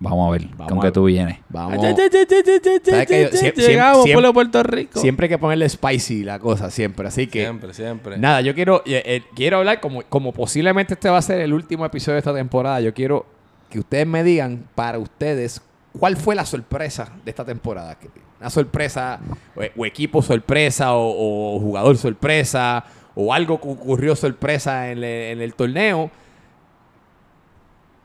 [0.00, 1.38] Vamos a ver Vamos con a qué tú vienes.
[1.48, 1.80] Vamos.
[1.82, 4.28] Ya, ya, ya, ya, ya, ya, ¿Sabes que ya, yo- ya, siem- Llegamos, siem- pueblo
[4.28, 5.00] de Puerto Rico.
[5.00, 7.08] Siempre hay que ponerle spicy la cosa, siempre.
[7.08, 7.40] Así que...
[7.42, 8.18] Siempre, siempre.
[8.18, 11.52] Nada, yo quiero, eh, eh, quiero hablar, como, como posiblemente este va a ser el
[11.52, 13.26] último episodio de esta temporada, yo quiero
[13.70, 15.60] que ustedes me digan para ustedes
[15.98, 17.98] cuál fue la sorpresa de esta temporada.
[17.98, 18.08] Que-
[18.40, 19.20] Una sorpresa,
[19.56, 25.04] o, o equipo sorpresa, o, o jugador sorpresa, o algo que ocurrió sorpresa en, el-
[25.04, 26.10] en el torneo.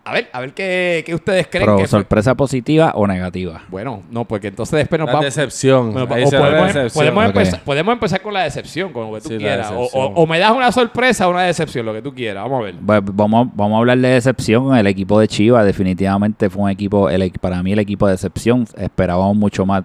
[0.09, 1.87] A ver, a ver qué, qué ustedes creen Pero que fue.
[1.99, 3.61] sorpresa positiva o negativa.
[3.69, 5.25] Bueno, no, porque entonces después nos La vamos...
[5.25, 5.93] decepción.
[5.93, 6.91] Bueno, Ahí o podemos, decepción.
[6.93, 9.71] podemos empezar, podemos empezar con la decepción, con lo que tú Sí, quieras.
[9.71, 10.03] O, decepción.
[10.15, 12.43] o- o me das una sorpresa o una decepción, lo que tú quieras.
[12.43, 12.75] Vamos a ver.
[12.85, 14.75] Pues vamos, vamos a hablar de decepción.
[14.75, 18.65] El equipo de Chivas definitivamente fue un equipo, el, para mí el equipo de decepción.
[18.77, 19.83] Esperábamos mucho más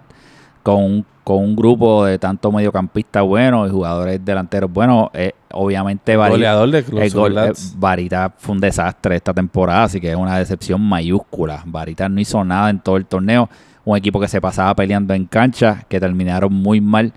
[0.65, 5.09] con, un- con un grupo de tanto mediocampistas buenos y jugadores delanteros buenos.
[5.13, 7.53] Eh, obviamente Varita, Goleador de Club el gol- eh.
[7.77, 11.61] Varita fue un desastre esta temporada, así que es una decepción mayúscula.
[11.65, 13.47] Varita no hizo nada en todo el torneo.
[13.85, 17.13] Un equipo que se pasaba peleando en cancha, que terminaron muy mal.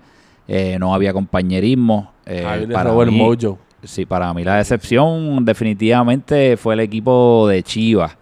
[0.47, 2.11] Eh, no había compañerismo.
[2.27, 3.59] Eh, para mí- mojo.
[3.83, 8.17] Sí, para mí la decepción definitivamente fue el equipo de Chivas,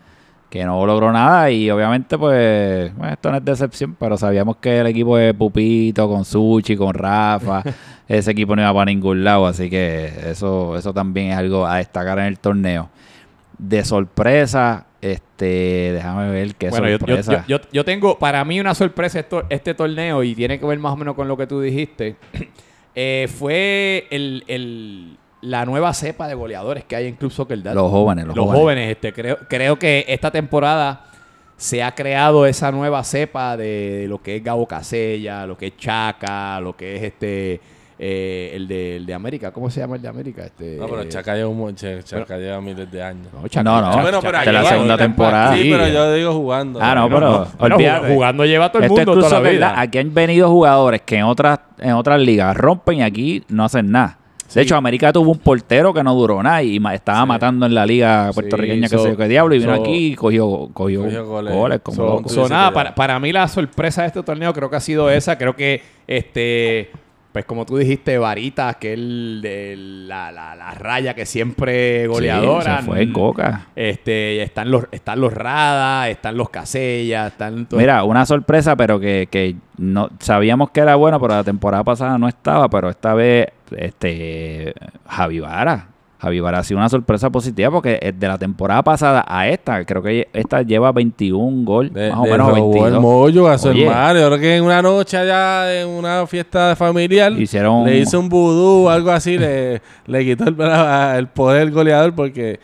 [0.49, 4.79] que no logró nada y obviamente pues bueno, esto no es decepción, pero sabíamos que
[4.79, 7.63] el equipo de Pupito, con Suchi, con Rafa,
[8.07, 11.77] ese equipo no iba para ningún lado, así que eso, eso también es algo a
[11.77, 12.89] destacar en el torneo.
[13.57, 17.45] De sorpresa, Este, déjame ver qué Bueno, yo, yo, sorpresa.
[17.47, 20.79] yo, yo- yo tengo para mí una sorpresa esto- este torneo y tiene que ver
[20.79, 22.15] más o menos con lo que tú dijiste.
[22.99, 27.73] Eh, fue el, el- la nueva cepa de goleadores que hay en Club Soccer Dad.
[27.75, 28.61] los jóvenes, los, los jóvenes.
[28.61, 28.91] jóvenes.
[28.91, 31.03] este, creo, creo que esta temporada
[31.55, 35.77] se ha creado esa nueva cepa de lo que es Gabo Casella, lo que es
[35.77, 37.61] Chaca, lo que es este
[37.99, 39.51] eh, el, de, el de América.
[39.51, 40.45] ¿Cómo se llama el de América?
[40.45, 43.27] Este, No, pero Chaca lleva, un, Chaca lleva miles de años.
[43.33, 45.55] No, Chaca- No, no, Chaca- Bueno, pero de la segunda temporada.
[45.55, 46.79] Sí, pero yo digo jugando.
[46.81, 47.45] Ah, no, pero
[48.07, 49.79] jugando lleva todo el mundo toda la vida.
[49.79, 53.89] Aquí han venido jugadores que en otras, en otras ligas rompen y aquí no hacen
[53.91, 54.19] nada.
[54.47, 54.59] Sí.
[54.59, 57.75] De hecho, América tuvo un portero que no duró nada y ma- estaba matando en
[57.75, 60.15] la liga puertorriqueña, Sí, que so- sé yo qué diablo, y vino so- aquí y
[60.15, 61.53] cogió, cogió, Cogió goles.
[61.53, 62.29] goles como So- loco.
[62.29, 65.09] so, Dice nada, para, para mí la sorpresa de este torneo creo que ha sido
[65.11, 65.37] esa.
[65.37, 66.89] Creo que, este,
[67.37, 72.07] pues como tú dijiste, Varitas, que es el de la, la, la raya que siempre
[72.07, 72.77] goleadora.
[72.79, 73.67] Sí, se fue en coca.
[73.75, 79.27] Este, están los, están los Rada, están los Casellas, están Mira, una sorpresa, pero que,
[79.29, 83.49] que no sabíamos que era bueno, pero la temporada pasada no estaba, pero esta vez,
[83.69, 84.73] este,
[85.05, 85.89] Javi Vara.
[86.19, 89.85] Javi Vara ha sido una sorpresa positiva porque eh, de la temporada pasada a esta,
[89.85, 92.93] creo que esta lleva 21 gol, De, más o menos robó 22.
[92.93, 93.85] el mollo a su Oye.
[93.85, 94.19] hermano.
[94.19, 98.29] Yo creo que en una noche allá, en una fiesta familiar, Hicieron le hizo un
[98.29, 100.55] vudú o algo así, le, le quitó el,
[101.17, 102.59] el poder del goleador porque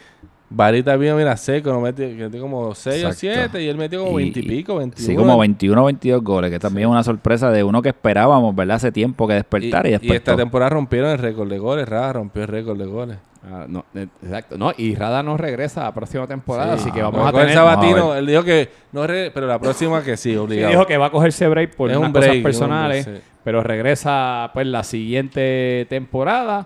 [0.55, 3.19] Varita vino, mira, seco, no metió, metió como 6 o Exacto.
[3.19, 5.07] 7 y él metió como 20 y, pico, 21.
[5.07, 8.55] Sí, como 21 o 22 goles, que también es una sorpresa de uno que esperábamos,
[8.55, 8.75] ¿verdad?
[8.75, 10.13] Hace tiempo que Y, despertara y, y despertó.
[10.31, 13.17] esta temporada rompieron el récord de goles, Rada rompió el récord de goles.
[13.45, 14.57] Ah, no, eh, exacto.
[14.57, 16.83] No, y Rada no regresa a la próxima temporada, Sí.
[16.83, 17.55] así que Ah, vamos a con el tener...
[17.61, 20.69] Sabatino, Sabatino, él dijo que no re- pero la próxima que sí, Sí, obligado.
[20.71, 23.23] dijo que va a cogerse break por Es unas un cosas un personales, break, sí.
[23.43, 26.65] pero regresa pues la siguiente temporada.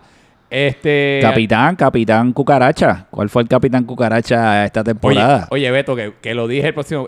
[0.50, 3.06] Este Capitán, Capitán Cucaracha.
[3.10, 5.48] ¿Cuál fue el Capitán Cucaracha esta Oye, temporada?
[5.52, 7.08] oye, Beto, que, que lo dije el próximo.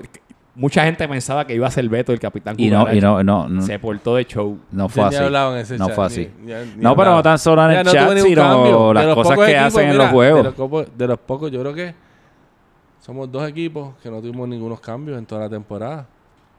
[0.60, 3.48] Mucha gente pensaba que iba a ser Beto el capitán y no, y no, no,
[3.48, 4.58] no, Se portó de show.
[4.72, 5.16] no fue así.
[5.16, 6.30] hablado en ese No chat, fue así.
[6.42, 8.94] ni- ni No, pero no tan solo en el chat, sino cambio.
[8.94, 10.40] las cosas que equipos, hacen en los juegos.
[10.40, 11.96] De los, copos- de los pocos, yo creo que
[13.00, 16.06] somos dos equipos que no tuvimos ningunos cambios en toda la temporada.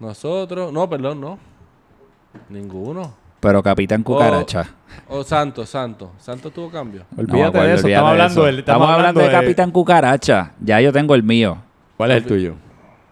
[0.00, 1.38] Nosotros, no, perdón, no.
[2.48, 3.12] Ninguno.
[3.40, 4.66] Pero Capitán Cucaracha.
[5.08, 6.08] O Santos, Santos.
[6.18, 7.04] Santos tuvo cambio.
[7.16, 7.86] Olvídate de eso.
[7.86, 8.44] olvídate Estamos de hablando, eso.
[8.46, 10.52] del- Estamos hablando de Capitán Cucaracha.
[10.60, 11.58] Ya yo tengo el mío.
[11.96, 12.54] ¿Cuál es el tuyo?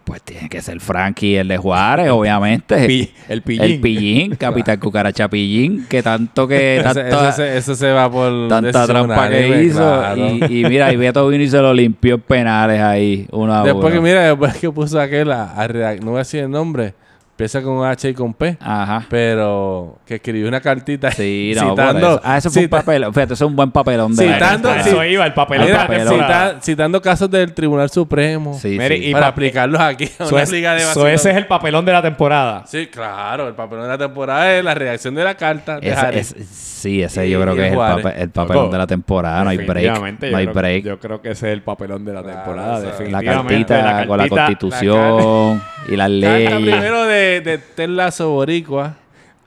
[0.08, 2.86] Pues tiene que ser Frankie, el de Juárez, obviamente.
[2.86, 3.62] Pi- el pillín.
[3.62, 8.86] El pillín, Capitán Cucaracha Pillín, que tanto que tanta, se- eso se va por tanta
[8.86, 9.76] trampa que hizo.
[9.80, 10.16] claro.
[10.16, 13.64] Y, y mira, y Beto vino y se lo limpió en penales ahí, uno a
[13.64, 16.94] Después que mira, después que puso aquel a, a no voy a decir el nombre,
[17.38, 19.06] empieza con H y con P, Ajá.
[19.08, 22.20] pero que escribió una cartita Sí, no, por citando, eso.
[22.24, 23.04] Ah, eso fue un cita- papel.
[23.06, 24.88] Fíjate, eso es un buen papelón de Citando- Para sí.
[24.90, 25.60] Eso iba el papel.
[25.60, 26.14] Mira, papelón.
[26.14, 29.04] cita- citando casos del Tribunal Supremo Sí, Mire, sí.
[29.10, 31.08] y para pa- aplicarlos aquí a So una es- liga de so vacilón.
[31.10, 32.64] ese es el papelón de la temporada.
[32.66, 36.44] Sí, claro, el papelón de la temporada es la redacción de la carta de Ese-
[36.44, 39.44] sí, ese Y- yo creo que es el, papelón Loco, de la temporada.
[39.44, 39.68] No hay break.
[39.74, 40.84] Definitivamente, No hay yo creo- break.
[40.84, 42.80] Yo creo que ese es el papelón de la Claro, temporada.
[42.80, 43.74] sea, La definitivamente.
[43.74, 46.50] cartita con la constitución y las leyes.
[46.54, 48.96] primero de, de Ted Lasso Boricua.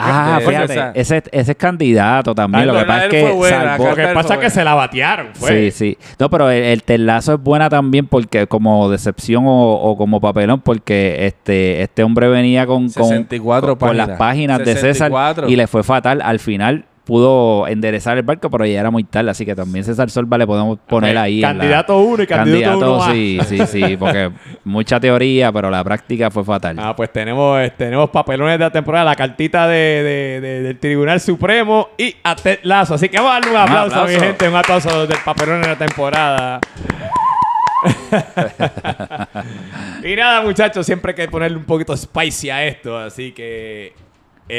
[0.04, 2.66] Ah, De- fíjate, esa- ese, ese es candidato también.
[2.66, 4.64] Lo que pasa es que fue buena, salvó- la Lo que pasa es que se
[4.64, 5.28] la batearon.
[5.34, 5.70] Fue.
[5.70, 5.98] Sí, sí.
[6.18, 10.60] No, pero el, el telazo es buena también porque como decepción o, o como papelón
[10.60, 14.58] porque este este hombre venía con, con, 64 con- con las páginas.
[14.58, 15.48] de César 64.
[15.48, 16.20] y le fue fatal.
[16.20, 19.30] Al final pudo enderezar el barco, pero ya era muy tarde.
[19.30, 21.36] Así que también César Solva le podemos poner ahí.
[21.36, 23.12] en la- Candidato uno y candidato, uno más.
[23.12, 23.96] sí, sí, sí.
[23.98, 24.30] Porque
[24.64, 26.76] mucha teoría, pero la práctica fue fatal.
[26.78, 30.78] Ah, pues tenemos, eh, tenemos papelones de la temporada, la cartita de, de- de- del
[30.78, 32.94] Tribunal Supremo y a Ted Lasso.
[32.94, 34.18] Así que vamos a darle un aplauso, aplauso.
[34.20, 36.60] mi gente, un aplauso del papelón de la temporada.
[40.04, 43.92] y nada, muchachos, siempre hay que ponerle un poquito spicy a esto, así que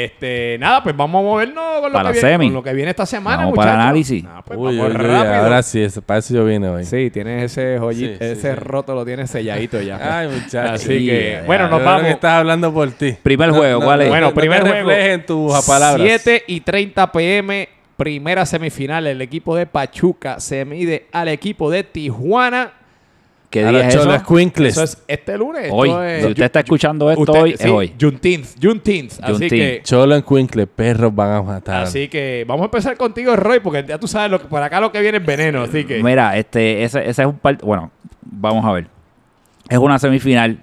[0.02, 2.46] este, nada, pues vamos a movernos con lo, Para que, viene, semi.
[2.46, 3.84] con lo que viene esta semana, Vamos para muchachos.
[3.84, 4.24] análisis.
[4.28, 5.34] Ah, pues Uy, vamos uy, uy, rápido.
[5.36, 6.84] ahora sí, eso- para eso yo vine hoy.
[6.84, 8.54] Sí, tienes ese joyi- Sí, sí, ese sí.
[8.56, 10.18] roto lo tienes selladito ya.
[10.18, 10.70] Ay, muchachos.
[10.72, 12.06] Así Sí, que, bueno, Yo nos creo vamos.
[12.06, 13.16] que estás hablando por ti.
[13.22, 14.08] Primer juego, ¿cuál es?
[14.08, 14.90] Bueno, no te primer juego.
[14.90, 16.06] en tus palabras.
[16.06, 19.06] 7 y 30 pm, primera semifinal.
[19.06, 22.72] El equipo de Pachuca se mide al equipo de Tijuana.
[23.54, 24.12] ¿Qué A día es eso?
[24.12, 25.68] Eso es este lunes.
[25.70, 25.88] Hoy.
[25.88, 27.94] Esto es- Si usted está escuchando esto Usted- hoy, sí, es hoy.
[28.00, 28.46] Juneteenth.
[28.60, 29.12] Juneteenth.
[29.22, 31.84] Así que, Cholo en Quinkle, perros van a matar.
[31.84, 34.80] así que vamos a empezar contigo, Roy, porque ya tú sabes, lo que, por acá
[34.80, 35.62] lo que viene es veneno.
[35.62, 36.02] Así que.
[36.02, 37.68] Mira, este, ese, ese es un partido.
[37.68, 38.88] Bueno, vamos a ver.
[39.68, 40.58] Es una semifinal.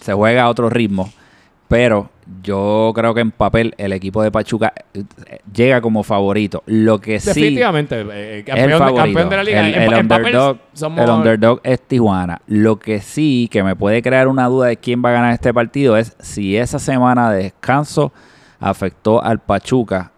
[0.00, 1.12] Se juega a otro ritmo.
[1.68, 2.08] Pero
[2.42, 5.04] yo creo que en papel el equipo de Pachuca eh,
[5.52, 6.62] llega como favorito.
[6.66, 9.02] Lo que sí Definitivamente, eh, campeón, el favorito.
[9.02, 9.68] campeón de la liga.
[9.68, 12.40] El, underdog, somos- el underdog es Tijuana.
[12.46, 15.52] Lo que sí que me puede crear una duda de quién va a ganar este
[15.52, 18.12] partido es si esa semana de descanso
[18.60, 20.10] afectó al Pachuca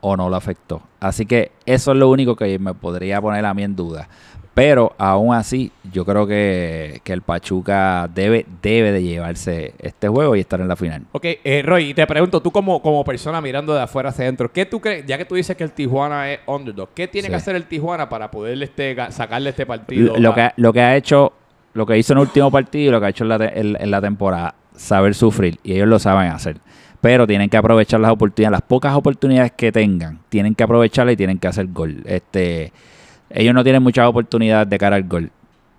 [0.00, 0.82] o no lo afectó.
[1.00, 4.08] Así que eso es lo único que me podría poner a mí en duda.
[4.56, 10.34] Pero aún así, yo creo que, que el Pachuca debe, debe de llevarse este juego
[10.34, 11.02] y estar en la final.
[11.12, 14.50] Ok, eh, Roy, y te pregunto, tú como, como persona mirando de afuera hacia adentro,
[14.50, 17.32] ¿qué tú crees, ya que tú dices que el Tijuana es underdog, ¿qué tiene Sí.
[17.32, 20.16] que hacer el Tijuana para poder este, sacarle este partido?
[20.16, 21.34] Lo a- que, lo que ha hecho,
[21.74, 23.76] lo que hizo en el último partido y lo que ha hecho en la, en-
[23.78, 25.58] en la temporada, saber sufrir.
[25.64, 26.56] Y ellos lo saben hacer.
[27.02, 31.16] Pero tienen que aprovechar las oportunidades, las pocas oportunidades que tengan, tienen que aprovecharlas y
[31.18, 32.02] tienen que hacer gol.
[32.06, 32.72] Este,
[33.30, 35.30] ellos no tienen muchas oportunidades de cara al gol.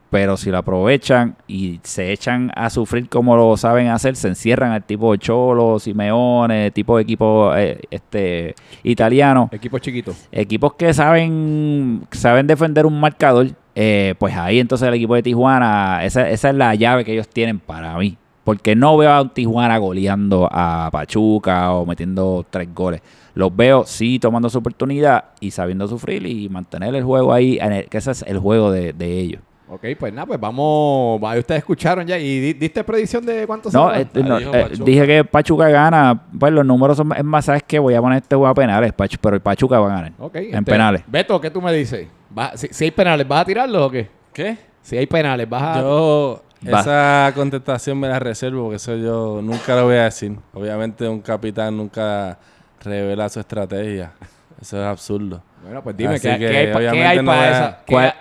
[0.10, 4.72] Pero si lo aprovechan y se echan a sufrir como lo saben hacer, se encierran
[4.72, 10.14] al tipo Cholo, Simeone, tipo de equipo eh, este, italiano Equipo chiquito.
[10.32, 16.06] equipos que saben saben defender un marcador, eh, pues ahí entonces el equipo de Tijuana,
[16.06, 18.18] esa, esa es la llave que ellos tienen para mí.
[18.46, 23.02] Porque no veo a un Tijuana goleando a Pachuca o metiendo tres goles.
[23.38, 27.72] Los veo sí tomando su oportunidad y sabiendo sufrir y mantener el juego ahí, en
[27.72, 29.42] el- que ese es el juego de, de ellos.
[29.70, 33.74] Ok, pues nada, pues vamos, va, ustedes escucharon ya y di- diste predicción de cuántos
[33.74, 34.28] No, se eh, van?
[34.28, 34.84] no, eh, Pachuca.
[34.86, 37.78] dije que Pachuca gana, pues los números son, es más, ¿sabes qué?
[37.78, 40.14] Voy a poner este juego a penales, Pachu- pero el Pachuca va a ganar.
[40.20, 41.04] Ok, en este, penales.
[41.06, 42.08] Beto, ¿qué tú me dices?
[42.38, 44.08] Va- si, si hay penales, ¿vas a tirarlos o qué?
[44.34, 44.58] ¿Qué?
[44.82, 45.82] Si hay penales, ¿vas a...?
[45.82, 46.42] Yo
[46.74, 46.80] Va.
[46.80, 50.36] esa contestación me la reservo porque eso yo nunca lo voy a decir.
[50.54, 52.40] Obviamente un capitán nunca
[52.88, 54.12] revela su estrategia.
[54.62, 55.42] Eso es absurdo.
[55.64, 57.78] Bueno, pues dime, ¿qué, que qué hay, pa- qué hay no para esa?
[57.86, 58.12] ¿qué ¿Cuál- hay-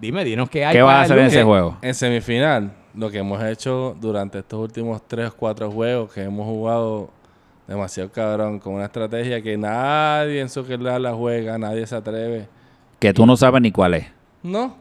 [0.00, 1.76] Dime, dinos qué hay ¿Qué vas a hacer en ese juego?
[1.82, 6.46] En semifinal, lo que hemos hecho durante estos últimos 3 o 4 juegos, que hemos
[6.46, 7.10] jugado
[7.66, 12.46] demasiado cabrón, con una estrategia que nadie en Soccer Lab la juega, nadie se atreve.
[13.00, 14.06] Que tú no sabes ni cuál es.
[14.42, 14.76] No,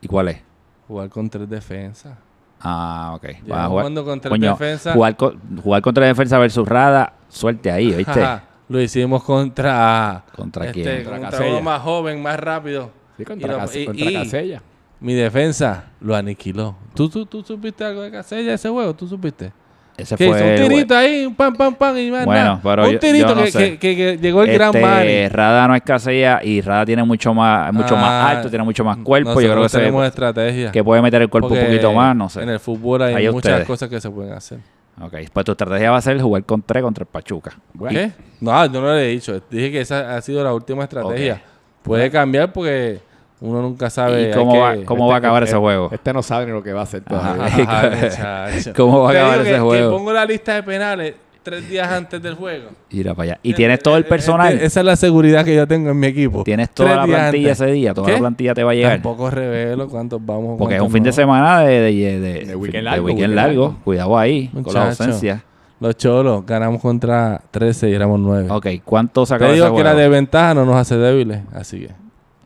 [0.00, 0.40] ¿Y cuál es?
[0.88, 2.16] jugar con tres defensas.
[2.64, 3.22] Ah, ok.
[3.22, 4.94] Vas a jugar- jugando con tres Coño, defensas.
[4.94, 8.22] Jugar, co- jugar contra defensa versus Rada, suerte ahí, ¿viste?
[8.22, 10.24] Ajá, Lo hicimos contra...
[10.34, 11.04] ¿Contra este, quién?
[11.04, 12.90] Contra Contra, uno más joven, más rápido.
[13.18, 14.62] Sí, contra, Y lo- y- contra y Casella.
[15.00, 16.74] Mi defensa lo aniquiló.
[16.94, 18.94] ¿Tú, tú, tú supiste algo de Casella ese juego?
[18.94, 19.52] ¿Tú supiste?
[19.96, 20.50] Ese Que hizo fue.
[20.50, 22.60] un tirito ahí, un pam, pam, pam, y más Bueno, nada.
[22.62, 25.28] pero Un yo- tirito yo no que, que, que- que llegó el gran este, Manny.
[25.28, 28.82] Rada no es Casella y Rada tiene mucho más, mucho más Ah, alto, tiene mucho
[28.84, 29.40] más cuerpo.
[29.40, 30.72] Yo creo que, se, tenemos estrategia.
[30.72, 32.42] que puede meter el cuerpo Porque un poquito más, no sé.
[32.42, 33.66] En el fútbol hay muchas ustedes.
[33.66, 34.58] cosas que se pueden hacer.
[35.00, 37.52] Ok, pues tu estrategia va a ser jugar con tres contra el Pachuca.
[37.72, 38.10] Bueno, ¿Qué?
[38.40, 39.40] No, yo no lo he dicho.
[39.48, 41.40] Dije que esa ha sido la última estrategia.
[41.84, 42.98] Puede cambiar porque
[43.44, 44.22] uno nunca sabe.
[44.22, 45.88] ¿Y hay cómo que- va, cómo va a acabar ese juego?
[45.92, 47.44] Este no sabe ni lo que va a hacer todavía.
[47.46, 48.48] Ajá.
[48.76, 49.90] ¿Cómo va a acabar ese que- juego?
[49.90, 52.70] Que pongo la lista de penales tres días antes del juego.
[52.90, 53.40] Mira para allá.
[53.42, 54.54] Y tienes todo el personal.
[54.60, 56.42] Esa es la seguridad que yo tengo en mi equipo.
[56.42, 57.60] Tienes toda Tres la plantilla antes.
[57.60, 57.92] ese día.
[57.92, 58.12] Toda ¿Qué?
[58.14, 58.92] la plantilla te va a llegar.
[58.92, 60.56] Tampoco revelo cuántos vamos.
[60.58, 63.34] Porque es un fin de semana de, de, de- De weekend de largo, weekend weekend
[63.34, 63.62] largo.
[63.62, 63.78] largo.
[63.84, 65.42] Cuidado ahí con la ausencia.
[65.80, 68.46] Los cholos ganamos contra 13 y éramos 9.
[68.50, 69.76] Ok, ¿cuánto saca Te ese digo juego?
[69.76, 71.40] que la desventaja no nos hace débiles.
[71.52, 71.90] Así que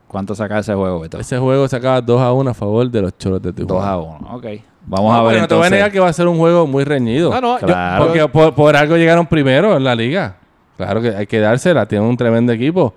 [0.08, 1.18] ¿Cuánto saca ese juego, Beto?
[1.20, 3.90] ese juego se acaba 2 a 1 a favor de los cholos de 2 Tijuana.
[3.90, 4.28] a 1.
[4.36, 4.46] Ok.
[4.86, 5.70] Vamos a No, ver pero no te voy a entonces.
[5.72, 7.30] negar que va a ser un juego muy reñido.
[7.30, 8.04] No, no, yo- Claro.
[8.06, 10.36] Porque por, por algo llegaron primero en la liga.
[10.78, 11.84] Claro que hay que dársela.
[11.86, 12.94] Tienen un tremendo equipo.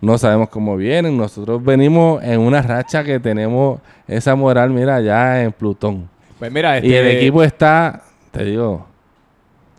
[0.00, 1.16] No sabemos cómo vienen.
[1.16, 6.08] Nosotros venimos en una racha que tenemos esa moral, mira, ya en Plutón.
[6.38, 8.86] pues mira, este, Y el equipo está, te digo,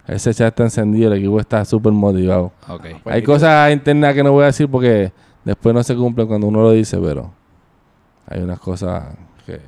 [0.07, 1.11] ese chat está encendido.
[1.13, 2.51] El equipo está súper motivado.
[2.67, 2.85] Ok.
[3.03, 5.11] Pues hay cosas internas que no voy a decir porque
[5.45, 7.31] después no se cumplen cuando uno lo dice, pero
[8.27, 9.03] hay unas cosas
[9.45, 9.59] que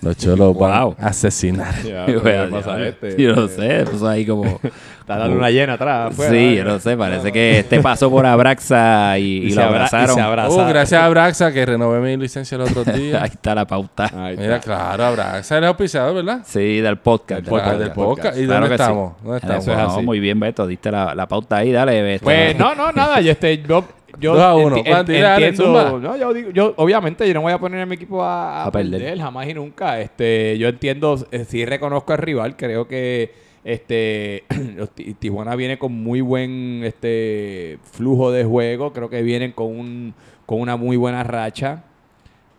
[0.00, 0.96] los cholos van Wow.
[0.98, 1.74] a asesinar.
[1.82, 3.22] Ya, Yo, ¿qué pasa este?
[3.22, 4.58] yo no sé, pues ahí como...
[5.06, 6.10] Está dando una llena atrás.
[6.10, 6.56] afuera, sí, ¿eh?
[6.56, 10.16] yo no sé, parece que este pasó por Abraxa y, y Y lo y abrazaron.
[10.16, 10.68] se Abrazar.
[10.68, 13.24] gracias a Braxa que renové mi licencia el otro ahí día.
[13.24, 14.10] está la pauta.
[14.12, 14.66] Ahí Mira, está.
[14.66, 16.40] claro, Abraxa era auspiciador, ¿verdad?
[16.44, 17.42] Sí, del podcast.
[17.42, 18.36] Del Ah, podcast, del podcast.
[18.38, 18.82] ¿Y Claro dónde que sí.
[18.82, 19.12] estamos?
[19.22, 19.68] ¿Dónde Eso estamos?
[19.68, 19.96] es así.
[19.98, 20.04] así.
[20.06, 20.66] Muy bien, Beto.
[20.66, 21.70] Diste la, la pauta ahí.
[21.70, 22.24] Dale, Beto.
[22.24, 23.20] Pues no, no, nada.
[23.20, 23.84] Yo, este, yo,
[24.20, 26.16] yo Dos a uno.
[26.16, 28.70] yo digo, yo obviamente yo no voy a poner a mi equipo a, a A
[28.72, 29.00] perder.
[29.00, 29.18] perder.
[29.18, 30.00] jamás y nunca.
[30.00, 32.56] Este, yo entiendo, eh, sí reconozco al rival.
[32.56, 33.32] Creo que
[33.64, 34.44] este
[35.18, 38.92] Tijuana viene con muy buen este flujo de juego.
[38.92, 40.14] Creo que vienen con un
[40.46, 41.82] con una muy buena racha.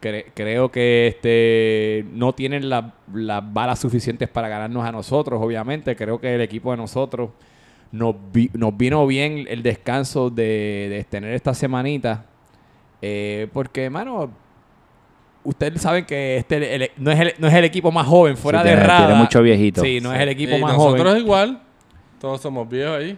[0.01, 5.95] Cre- creo que este no tienen la- las balas suficientes para ganarnos a nosotros, obviamente.
[5.95, 7.29] Creo que el equipo de nosotros
[7.91, 12.25] nos, vi- nos vino bien el descanso de, de tener esta semanita.
[13.01, 14.29] Eh, porque, hermano,
[15.43, 18.61] ustedes saben que este el- no, es el, no es el equipo más joven fuera
[18.61, 19.05] Sí, de tiene- Rada.
[19.07, 19.81] tiene mucho viejito.
[19.81, 21.21] Sí, no es el equipo Y más nosotros joven.
[21.21, 21.61] igual.
[22.19, 23.17] Todos somos viejos ahí.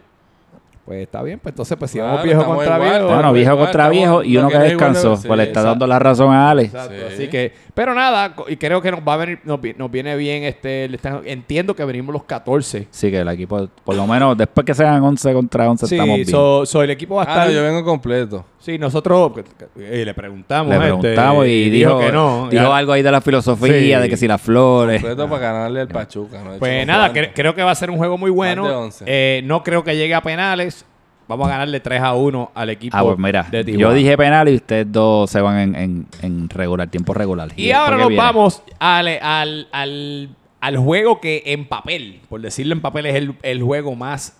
[0.86, 3.05] Pues está bien, pues entonces pues si Claro, vamos viejo contra igual, viejo.
[3.13, 5.15] Bueno, viejo igual, contra viejo y uno que descansó.
[5.17, 5.70] sí, pues le está exacto.
[5.70, 6.63] dando la razón a Ale.
[6.63, 7.13] Exacto, Sí.
[7.13, 10.13] Así que, pero nada, y creo que nos va a venir, nos, vi- nos viene
[10.17, 10.89] bien este,
[11.23, 12.88] entiendo que venimos los 14.
[12.91, 16.27] Sí, que el equipo, por lo menos después que sean 11 contra 11, estamos bien.
[16.27, 17.47] so, so el equipo va a Ah, estar.
[17.47, 18.43] no, yo vengo completo.
[18.59, 19.32] Sí, nosotros
[19.77, 20.69] le preguntamos.
[20.71, 22.49] Le este, preguntamos y dijo, que no.
[22.51, 24.01] dijo Ya- algo ahí de la filosofía, Sí.
[24.03, 25.01] de que si las flores.
[25.01, 26.43] Completo para ganarle al Pachuca.
[26.43, 26.57] ¿no?
[26.59, 28.63] Pues nada, cre- creo que va a ser un juego muy bueno.
[28.63, 29.05] Más de 11.
[29.07, 30.86] Eh, no creo que llegue a penales.
[31.30, 34.49] Vamos a ganarle 3 a 1 al equipo Ah, pues mira, de yo dije penal
[34.49, 37.49] y ustedes dos se van en, en, en regular, tiempo regular.
[37.55, 38.21] Y ahora nos viene?
[38.23, 43.36] vamos al, al, al, al juego que en papel, por decirlo en papel, es el,
[43.43, 44.36] el juego más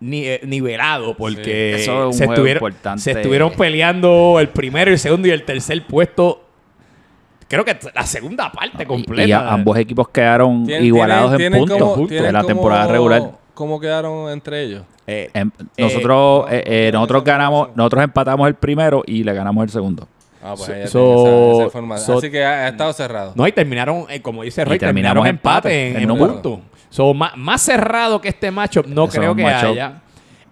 [0.00, 4.98] eh, nivelado porque Sí, eso es un se, estuvieron, se estuvieron peleando el primero, el
[4.98, 6.42] segundo y el tercer puesto.
[7.48, 9.26] Creo que la segunda parte completa.
[9.28, 12.86] Y ambos equipos quedaron igualados tienen- en tienen puntos como- de tienen la como- temporada
[12.86, 13.32] regular.
[13.60, 14.84] ¿Cómo quedaron entre ellos?
[15.06, 17.74] Eh, Em- Eh, nosotros no, eh, eh, nosotros ganamos, no.
[17.76, 20.08] nosotros empatamos el primero y le ganamos el segundo.
[20.42, 22.06] Ah, pues So- esa, esa información.
[22.06, 23.32] so- Así que ha, ha estado cerrado.
[23.36, 26.32] no, y terminaron, eh, como dice Roy, terminaron empate, en, en número.
[26.32, 26.62] punto.
[26.88, 29.70] So, más, más cerrado que este matchup no Eso creo un que matchup.
[29.72, 30.00] haya.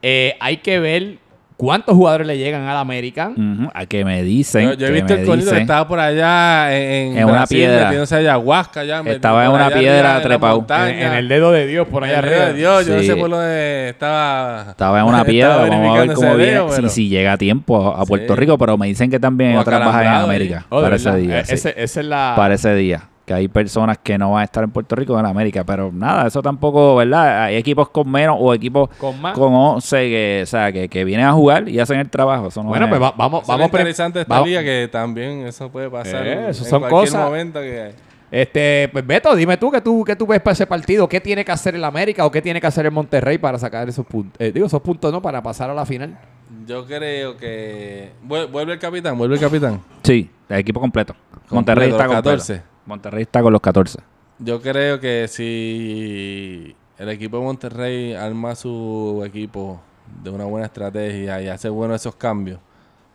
[0.03, 1.17] Eh, hay que ver
[1.59, 3.33] cuántos jugadores le llegan al American.
[3.33, 4.71] Ujú, A que me dicen.
[4.71, 7.83] Yo, yo he visto el conito que estaba por allá en, En una Brasil, piedra.
[7.85, 8.99] metiéndose ayahuasca ya.
[9.03, 10.65] metido Estaba en una allá piedra trepado.
[10.87, 12.53] En, en el dedo de Dios por allá En el dedo arriba.
[12.53, 13.89] de Dios, yo no sé por lo de...
[13.91, 14.67] Estaba...
[14.71, 17.37] Estaba en una piedra, vamos a ver cómo viene, dedo, si, pero- si llega a
[17.39, 18.41] tiempo a Puerto Sí.
[18.41, 20.09] Rico, pero me dicen que también hay O otras bajas en.
[20.09, 21.41] América Oh, para ese día.
[21.41, 21.55] Eh, sí.
[21.55, 22.35] ese- esa es la.
[22.37, 23.03] Para ese día.
[23.29, 25.93] Que hay personas que no van a estar en Puerto Rico o en América, pero
[25.93, 27.45] nada, eso tampoco, ¿verdad?
[27.45, 29.35] Hay equipos con menos o equipos Con más.
[29.37, 32.49] con 11 que, o sea, que, que vienen a jugar y hacen el trabajo.
[32.49, 33.71] Eso no bueno, es- pues va- vamos, Eso es vamos.
[33.71, 36.81] pre- interesante esta vamos- liga que también eso puede pasar Eh, en, eso en son
[36.81, 37.25] cualquier cosas.
[37.25, 37.93] momento que...
[38.31, 41.09] Este, pues Beto, dime tú que tú, que tú ves para ese partido.
[41.09, 43.89] ¿Qué tiene que hacer el América o qué tiene que hacer el Monterrey para sacar
[43.89, 44.39] esos puntos?
[44.41, 46.19] Eh, digo, esos puntos no, para pasar a la final.
[46.67, 48.13] Yo creo que...
[48.27, 49.81] Vuel- Vuelve el capitán, vuelve el capitán.
[50.03, 51.15] Sí, el equipo completo.
[51.51, 52.39] Monterrey Completo, está los completo.
[52.39, 52.78] 14.
[52.89, 54.01] Monterrey está con los 14.
[54.39, 59.81] Yo creo que si el equipo de Monterrey arma su equipo
[60.23, 62.59] de una buena estrategia y hace bueno esos cambios,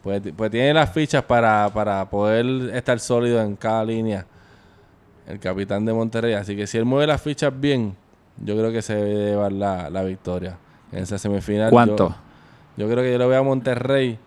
[0.04, 2.46] pues, pues tiene las fichas para, para poder
[2.76, 4.26] estar sólido en cada línea
[5.28, 6.34] el capitán de Monterrey.
[6.34, 7.96] Así que si él mueve las fichas bien,
[8.38, 10.58] yo creo que se debe llevar la, la victoria
[10.92, 11.72] en esa semifinal.
[11.72, 12.10] ¿Cuánto?
[12.78, 14.20] Yo, yo creo que yo lo veo a Monterrey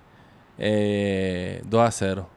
[0.58, 2.28] eh, 2 a 0.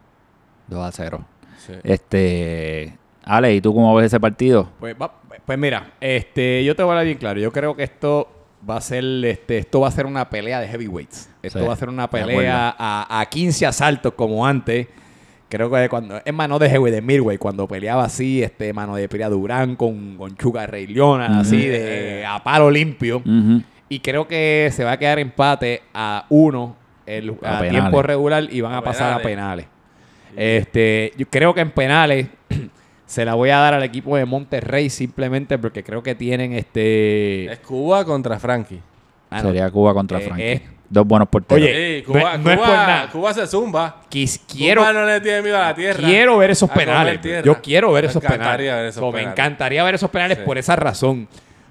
[0.68, 1.26] 2 a 0.
[1.70, 1.80] Sí.
[1.84, 2.94] Este,
[3.24, 4.70] Ale, ¿y tú cómo ves ese partido?
[4.80, 5.14] Pues, va-
[5.46, 7.40] pues mira, este, yo te voy a hablar bien claro.
[7.40, 8.28] Yo creo que esto
[8.70, 11.30] va a ser, este, esto va a ser una pelea de heavyweights.
[11.42, 14.88] Esto Sí, va a ser una pelea a, a 15 asaltos como antes.
[15.48, 19.10] Creo que cuando, es mano de heavyweight de Midway, cuando peleaba así, este, mano de
[19.10, 23.24] pelea Durán con, con Chuga Rey Leona, así de a palo limpio.
[23.90, 26.76] Y creo que se va a quedar empate a uno
[27.08, 29.66] el, A tiempo regular y van a, A pasar a penales.
[30.36, 32.28] Este, yo creo que en penales
[33.06, 37.52] se la voy a dar al equipo de Monterrey simplemente porque creo que tienen este.
[37.52, 38.80] Es Cuba contra Frankie.
[39.30, 40.44] mano, Sería Cuba contra eh, Frankie.
[40.44, 40.62] eh.
[40.92, 41.64] Dos buenos porteros.
[41.64, 43.10] Oye, Sí, Cuba, no- no es por Cuba- nada.
[43.12, 44.02] Cuba se zumba.
[44.10, 46.00] quis- quiero, Cuba no le tiene miedo a la tierra.
[46.04, 47.20] quiero ver esos penales.
[47.46, 48.72] Yo quiero ver Me esos penales.
[48.72, 50.44] ver esos So, Me encantaría ver esos penales Sí.
[50.46, 51.28] por esa razón.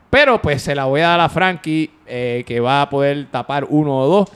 [0.08, 3.66] Pero pues se la voy a dar a Frankie, eh, que va a poder tapar
[3.68, 4.28] uno o dos.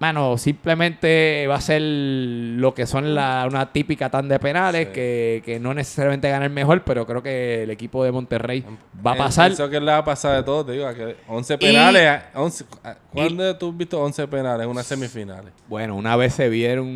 [0.00, 4.92] Mano, simplemente va a ser lo que son la, una típica tan de penales, Sí.
[4.94, 8.64] que, que no necesariamente gana el mejor, pero creo que el equipo de Monterrey
[9.06, 9.50] va a Eh, pasar.
[9.52, 12.22] Eso que le va a pasar de todo, te digo, que 11 penales.
[12.34, 12.64] 11,
[13.12, 15.52] ¿Cuándo tú has visto 11 penales en unas semifinales?
[15.68, 16.88] Bueno, una vez se vieron...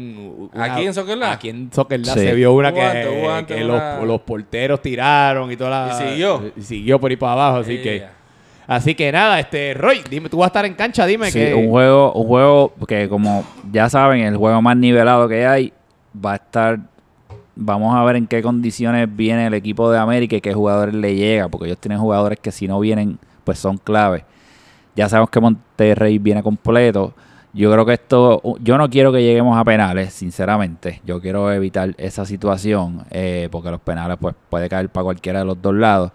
[0.55, 1.33] una- ¿Aquí en Soccer Lab?
[1.33, 2.25] Aquí en Soccer Lab Sí.
[2.25, 5.95] se vio una que, una- los, los porteros tiraron y toda la...
[6.03, 6.53] Y siguió.
[6.57, 8.24] Y siguió por ahí para abajo, así que...
[8.67, 11.55] Así que nada, este Roy, dime, tú vas a estar en cancha, dime Sí, que...
[11.55, 15.73] un juego, un juego que como ya saben, el juego más nivelado que hay
[16.25, 16.79] va a estar.
[17.57, 21.15] Vamos a ver en qué condiciones viene el equipo de América y qué jugadores le
[21.15, 24.25] llega, porque ellos tienen jugadores que si no vienen, pues son clave.
[24.97, 27.15] Ya sabemos que Monterrey viene completo.
[27.53, 31.01] Yo creo que esto, yo no quiero que lleguemos a penales, sinceramente.
[31.07, 35.45] Yo quiero evitar esa situación, eh, porque los penales pues puede caer para cualquiera de
[35.45, 36.11] los dos lados.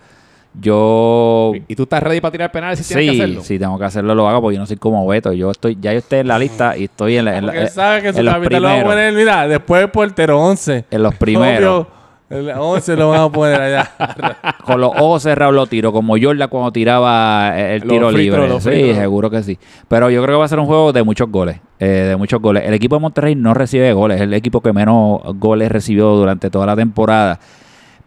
[0.53, 3.41] Yo ¿Y tú estás ready para tirar penales si tienes que Sí, hacerlo?
[3.43, 5.31] si tengo que hacerlo, lo hago porque yo no soy como Beto.
[5.33, 8.01] Yo estoy, ya yo estoy en la lista y estoy en, la, en, Porque sabe
[8.01, 8.93] que su los capitán lo va a primeros.
[8.95, 10.85] poner, mira, después del portero 11.
[10.91, 11.87] En los primeros.
[11.87, 11.99] Obvio,
[12.31, 13.91] el 11 lo van a poner allá.
[14.65, 18.59] Con los ojos cerrados lo tiro, como Jordan cuando tiraba el Los tiro libre.
[18.59, 19.57] Sí, seguro que sí.
[19.87, 21.59] Pero yo creo que va a ser un juego de muchos goles.
[21.79, 22.63] eh, de muchos goles.
[22.65, 24.17] El equipo de Monterrey no recibe goles.
[24.17, 27.39] Es el equipo que menos goles recibió durante toda la temporada.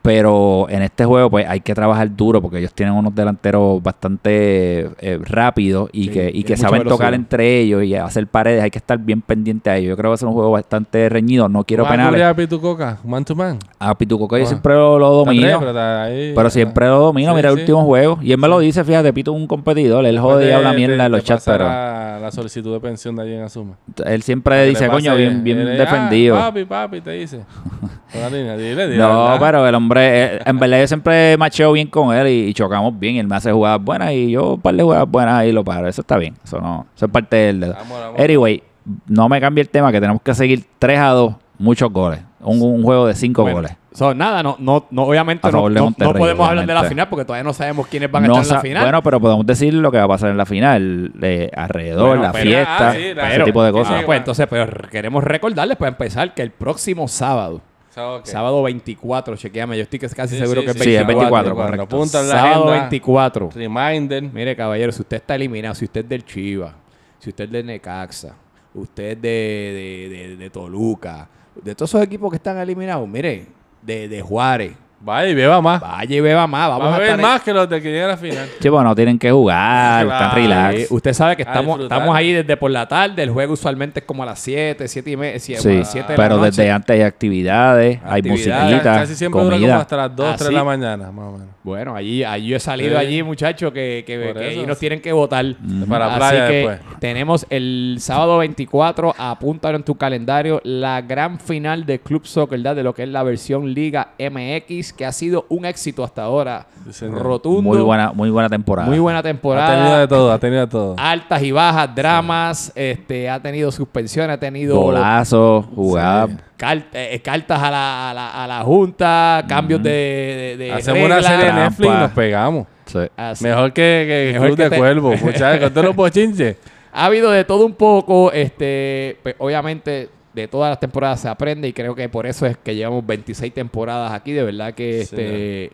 [0.02, 4.90] Pero en este juego, pues hay que trabajar duro porque ellos tienen unos delanteros bastante
[5.00, 8.62] eh, rápidos y Sí, que, y que saben tocar entre ellos y hacer paredes.
[8.64, 9.90] Hay que estar bien pendiente a ellos.
[9.90, 11.48] Yo creo que va a ser un juego bastante reñido.
[11.48, 12.26] No quiero ¿Vas a cubrir penales.
[12.32, 12.98] a Pitucoca?
[13.04, 13.58] Man to man.
[13.78, 14.46] A Pitucoca yo Ah.
[14.46, 15.58] siempre lo, lo Está tres, domino.
[15.60, 16.50] pero está ahí, Pero ah.
[16.50, 17.30] siempre lo domino.
[17.30, 18.18] Sí, Mira el último juego.
[18.22, 20.04] Y él me lo dice, fíjate, Pito es un competidor.
[20.04, 23.34] Él jode y habla mierda en los chats, pero La solicitud de pensión de allí
[23.34, 23.74] en Asuma.
[24.04, 26.36] él siempre Que dice, coño, bien, bien él, defendido.
[26.36, 27.40] Ah, papi, papi, te dice.
[28.12, 28.96] Dile, dile.
[28.98, 32.54] No, pero el hombre, eh, en verdad yo siempre macheo bien con él y, y
[32.54, 33.16] chocamos bien.
[33.16, 35.64] Y él me hace jugadas buenas y yo un par de jugadas buenas ahí lo
[35.64, 35.88] paro.
[35.88, 36.34] Eso está bien.
[36.44, 37.76] Eso no, eso es parte del dedo.
[38.18, 38.62] Anyway,
[39.06, 42.20] no me cambie el tema que tenemos que seguir 3 a 2, muchos goles.
[42.44, 43.76] Un, un juego de 5 Bueno, goles.
[43.92, 47.44] so, nada, no, no, no, obviamente no, no- podemos hablar de la final porque todavía
[47.44, 48.82] no sabemos quiénes van a estar en la final.
[48.82, 51.12] Bueno, pero podemos decir lo que va a pasar en la final.
[51.22, 54.00] eh, alrededor, Bueno, la pero- fiesta, ah, sí, la- ese pero- tipo de cosas.
[54.00, 57.60] Ah, pues entonces, pero queremos recordarles para empezar que el próximo sábado,
[57.94, 58.30] ¿Sabes qué?
[58.30, 61.54] sábado 24, chequeame, yo estoy casi Sí, seguro sí, que es sí, Sí, es 24.
[61.54, 61.82] 24, correcto.
[61.96, 62.80] Apunta en la Sábado agenda.
[62.88, 63.50] 24.
[63.54, 64.22] Reminder.
[64.22, 66.74] Mire, caballero, si usted está eliminado, si usted es del Chiva,
[67.18, 68.34] si usted es del Necaxa,
[68.74, 71.28] usted es de, de, de- de Toluca,
[71.62, 73.46] de todos esos equipos que están eliminados, mire,
[73.82, 74.72] de, de Juárez,
[75.04, 75.80] Vaya y beba más.
[75.80, 78.04] vaya y beba más, vamos Va a a, beber más que los de que llegan
[78.10, 78.48] a la final.
[78.60, 80.24] Sí, bueno, no tienen que jugar, Claro.
[80.24, 80.90] están relax.
[80.90, 83.22] Usted sabe que estamos, estamos ahí desde por la tarde.
[83.22, 85.38] El juego usualmente es como a las 7, 7 y media.
[85.40, 86.46] Sí, bueno, 7 de la pero noche.
[86.50, 89.80] desde antes hay actividades, hay musiquita, Casi siempre dura como comida.
[89.80, 91.48] hasta las 2, Ah, 3 de la mañana, más o menos.
[91.64, 93.06] Bueno, allí, allí yo he salido Sí.
[93.06, 94.04] allí, muchachos, que,
[94.38, 95.44] ahí nos tienen que votar.
[95.88, 96.80] Para la Así playa que después.
[97.00, 102.76] tenemos el sábado 24, apúntalo en tu calendario, la gran final de Club Soccer, ¿verdad?
[102.76, 106.66] de lo que es la versión Liga MX, que ha sido un éxito hasta ahora.
[106.90, 107.06] Sí.
[107.06, 107.62] Rotundo.
[107.62, 108.88] Muy buena, muy buena temporada.
[108.88, 109.98] Muy buena Ha tenido temporada.
[110.00, 110.94] de todo, ha tenido de todo.
[110.98, 116.30] Altas y bajas, dramas, este, ha tenido suspensiones, ha tenido Golazos, jugadas.
[116.30, 116.36] Sí.
[116.56, 121.04] car- eh, cartas a la, a la, a la Junta, cambios de, de, de Hacemos
[121.06, 121.62] una serie de Trampa.
[121.64, 122.66] Netflix y nos pegamos.
[122.86, 122.98] Sí.
[123.16, 123.44] Así.
[123.44, 125.60] Mejor que, que Mejor Club que de te- Cuervo, muchachos.
[125.60, 126.56] Con todos los bochinches.
[126.94, 131.68] Ha habido de todo un poco, este, pues, obviamente de todas las temporadas se aprende
[131.68, 135.70] y creo que por eso es que llevamos 26 temporadas aquí, de verdad que este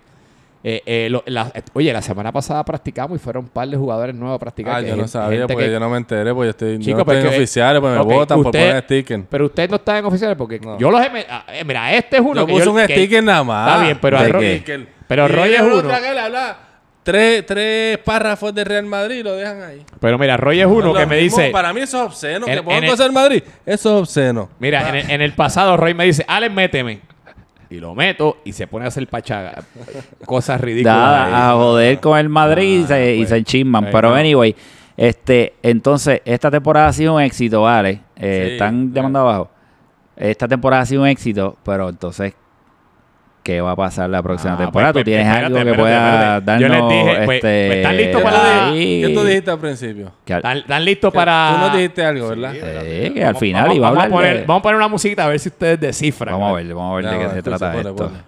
[0.64, 3.76] eh, eh, lo- la- eh, oye, la semana pasada practicamos y fueron un par de
[3.76, 4.74] jugadores nuevos a practicar.
[4.74, 6.96] Ah, que yo no sabía porque que- yo no me enteré porque yo estoy, Chico,
[6.96, 9.22] no estoy en oficiales, pues me votan por usted- poner sticker.
[9.30, 10.76] Pero ustedes no están en oficiales porque No.
[10.76, 12.92] yo los he ah, eh, mira, este es uno Yo que puse yo un que-
[12.92, 13.68] sticker nada más.
[13.70, 14.86] Está bien, pero ¿De a Ro- qué?
[15.06, 15.82] pero Roy es uno.
[17.10, 19.82] Tres, tres párrafos de Real Madrid y lo dejan ahí.
[19.98, 22.46] Pero mira, Roy es uno que me mismo, dice, Para mí eso es obsceno.
[22.46, 23.42] En- que pongan cosas en Madrid.
[23.64, 24.50] Eso es obsceno.
[24.58, 27.00] mira, en el, en el pasado Roy me dice, Alex, méteme.
[27.70, 29.62] Y lo meto y se pone a hacer pachaga.
[30.26, 30.94] Cosas ridículas.
[30.96, 33.28] Da a joder con el Madrid y Ah, se, y pues.
[33.30, 33.84] se enchisman.
[33.84, 34.14] Pues Pero no.
[34.16, 34.54] anyway,
[34.96, 38.00] este, entonces, esta temporada ha sido un éxito, ¿vale?
[38.16, 38.94] Eh, Sí, están claro.
[38.94, 39.50] llamando abajo.
[40.16, 42.34] Esta temporada ha sido un éxito, pero entonces,
[43.48, 44.92] qué va a pasar la próxima ah, pues, temporada.
[44.92, 46.60] Pues, pues, ¿Tú tienes espérate, algo que pueda darnos?
[46.60, 49.02] Yo les dije, pues, este, pues ¿están listos para ahí?
[49.02, 50.12] ¿Qué tú dijiste al principio?
[50.26, 51.52] ¿Están listos para...?
[51.54, 52.52] Tú nos dijiste algo, ¿verdad?
[52.52, 54.44] Sí, sí que al final vamos, iba a vamos, a poner, de...
[54.44, 56.38] vamos a poner una musiquita a ver si ustedes descifran.
[56.38, 56.60] Vamos ¿verdad?
[56.60, 57.96] a ver, vamos a ver de qué se trata pone, esto.
[57.96, 58.18] Pone.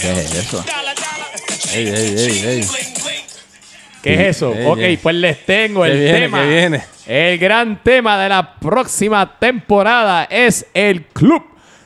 [0.00, 0.64] ¿Qué es eso?
[1.74, 2.99] ¡Ey, ey, ey, ey!
[4.02, 4.54] ¿Qué es eso?
[4.54, 4.96] Ey, ok, ey.
[4.96, 6.42] pues les tengo ¿Qué el viene, tema.
[6.42, 6.82] viene?
[7.06, 11.42] El gran tema de la próxima temporada es el Club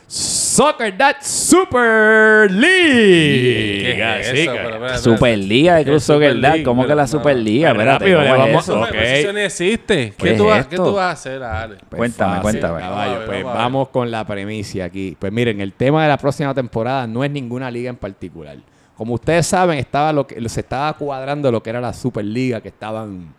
[0.07, 3.95] Soccer That Super League.
[3.97, 4.51] ¿Qué es eso?
[4.53, 4.97] Pero.
[4.99, 6.63] Superliga de ¿Qué Club Soccer League?
[6.63, 7.71] ¿Cómo que la Superliga?
[7.71, 8.79] Espérate, Rápido, ¿cómo le es vamos- eso?
[8.81, 8.87] ok.
[8.91, 10.13] Pues Eso ni existe.
[10.17, 11.75] ¿Qué ¿Qué tú, vas, ¿Qué tú vas a hacer, Ale?
[11.89, 12.79] Pues Cuéntame, fácil, cuéntame.
[12.81, 13.25] caballo.
[13.25, 15.17] Pues vamos con la premisa aquí.
[15.19, 18.55] Pues miren, el tema de la próxima temporada no es ninguna liga en particular.
[18.95, 22.69] Como ustedes saben, estaba lo que se estaba cuadrando lo que era la Superliga, que
[22.69, 23.33] estaban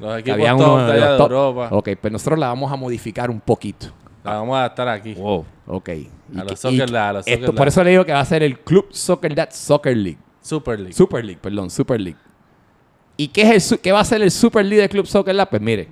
[0.00, 1.20] Los equipos top unos de de top.
[1.32, 1.68] Europa.
[1.72, 3.88] Ok, pues nosotros la vamos a modificar un poquito.
[4.24, 5.14] La vamos a adaptar aquí.
[5.14, 5.44] Wow.
[5.66, 5.88] Ok.
[5.90, 6.08] Y
[6.38, 7.68] A los Soccer y Lab, a los esto, Soccer por Lab.
[7.68, 10.18] eso le digo que va a ser el Club Soccer That Soccer League.
[10.40, 10.94] Super League.
[10.94, 12.18] Super League, perdón, Super League.
[13.16, 15.50] ¿Y qué, es el, qué va a ser el Super League de Club Soccer Lab?
[15.50, 15.88] Pues mire,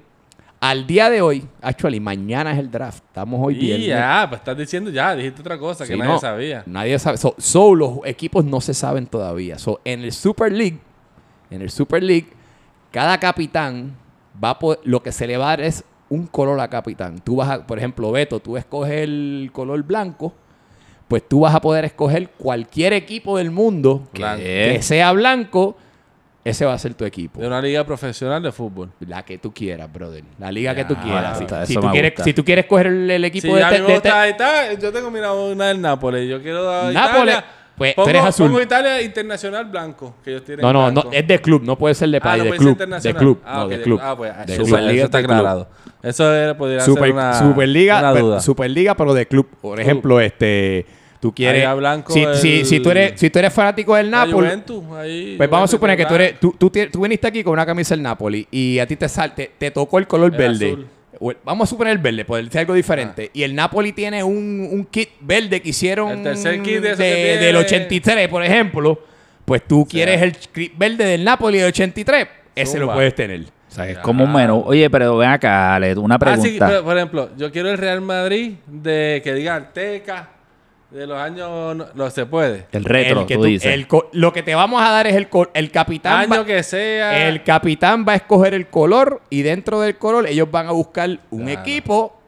[0.61, 3.03] al día de hoy, actually, mañana es el draft.
[3.07, 3.87] Estamos hoy viernes.
[3.89, 6.63] ya, pues estás diciendo ya, dijiste otra cosa que Sí, nadie no, sabía.
[6.67, 7.17] Nadie sabe.
[7.17, 9.59] So, so, los equipos no se saben todavía.
[9.59, 10.79] So, en el Super League,
[11.51, 12.29] en el Super League,
[12.91, 13.97] cada capitán
[14.43, 17.21] va a poder- lo que se le va a dar es un color a capitán.
[17.21, 20.35] Tú vas a, por ejemplo, Beto, tú escoges el color blanco,
[21.09, 25.77] pues tú vas a poder escoger cualquier equipo del mundo que sea blanco,
[26.45, 27.41] ese va a ser tu equipo.
[27.41, 28.91] De una liga profesional de fútbol.
[29.01, 30.24] La que tú quieras, brother.
[30.38, 31.38] La liga que tú quieras.
[31.66, 33.80] Si- tú quieres, si tú quieres coger el, el equipo Sí, de, a te- mí
[33.82, 34.72] me de- gusta, te- ahí está.
[34.74, 36.28] Yo tengo, mira, una del Nápoles.
[36.28, 37.34] Yo quiero a Nápoles.
[37.34, 37.45] Italia,
[37.76, 38.47] pues Pongo, tú eres azul.
[38.49, 41.05] pongo Italia Internacional blanco, que ellos tienen No, no, blanco.
[41.11, 42.76] no, es de club, no puede ser de Ah, país, no de puede ser club.
[42.76, 43.18] De internacional.
[43.22, 44.01] club, Ah, no, ok, de club.
[44.03, 45.68] Ah, pues, De eso, Superliga eso está aclarado.
[46.03, 48.41] Eso era, podría Super- ser una, Superliga, una duda.
[48.41, 49.47] Superliga, pero de club.
[49.61, 50.84] Por ejemplo, este,
[51.21, 51.61] tú quieres.
[51.62, 54.33] Ahí a blanco si, el- si, si tú eres, si tú eres fanático del Napoli,
[54.49, 57.53] Juventus, ahí, pues vamos a suponer que tú eres, tú, tú, tú viniste aquí con
[57.53, 60.66] una camisa del Napoli y a ti te sal, te, tocó el color El verde.
[60.73, 60.87] azul.
[61.21, 63.31] El- vamos a suponer el verde, por decir algo diferente.
[63.35, 66.97] Y el Napoli tiene un, un kit verde que hicieron El tercer kit de de-
[66.97, 68.99] que del 83, por ejemplo.
[69.45, 73.43] Pues tú quieres el kit verde del Napoli del 83, ese lo puedes tener.
[73.43, 74.62] O sea, es como un menú.
[74.66, 76.49] Oye, pero ven acá, Ale, una Ah, pregunta.
[76.49, 80.29] sí, pero, por ejemplo, yo quiero el Real Madrid de que diga Arteca
[80.91, 81.76] de los años.
[81.95, 82.66] no- se puede.
[82.72, 83.72] el retro, El que tú tú- dices.
[83.72, 86.20] el lo que te vamos a dar es el, co- el capitán.
[86.32, 87.28] Año va- que sea.
[87.28, 91.09] El capitán va a escoger el color y dentro del color ellos van a buscar
[91.30, 91.61] un Claro.
[91.61, 92.20] equipo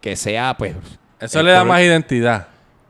[0.00, 0.74] que sea, pues.
[1.20, 2.46] Eso le da color- más identidad.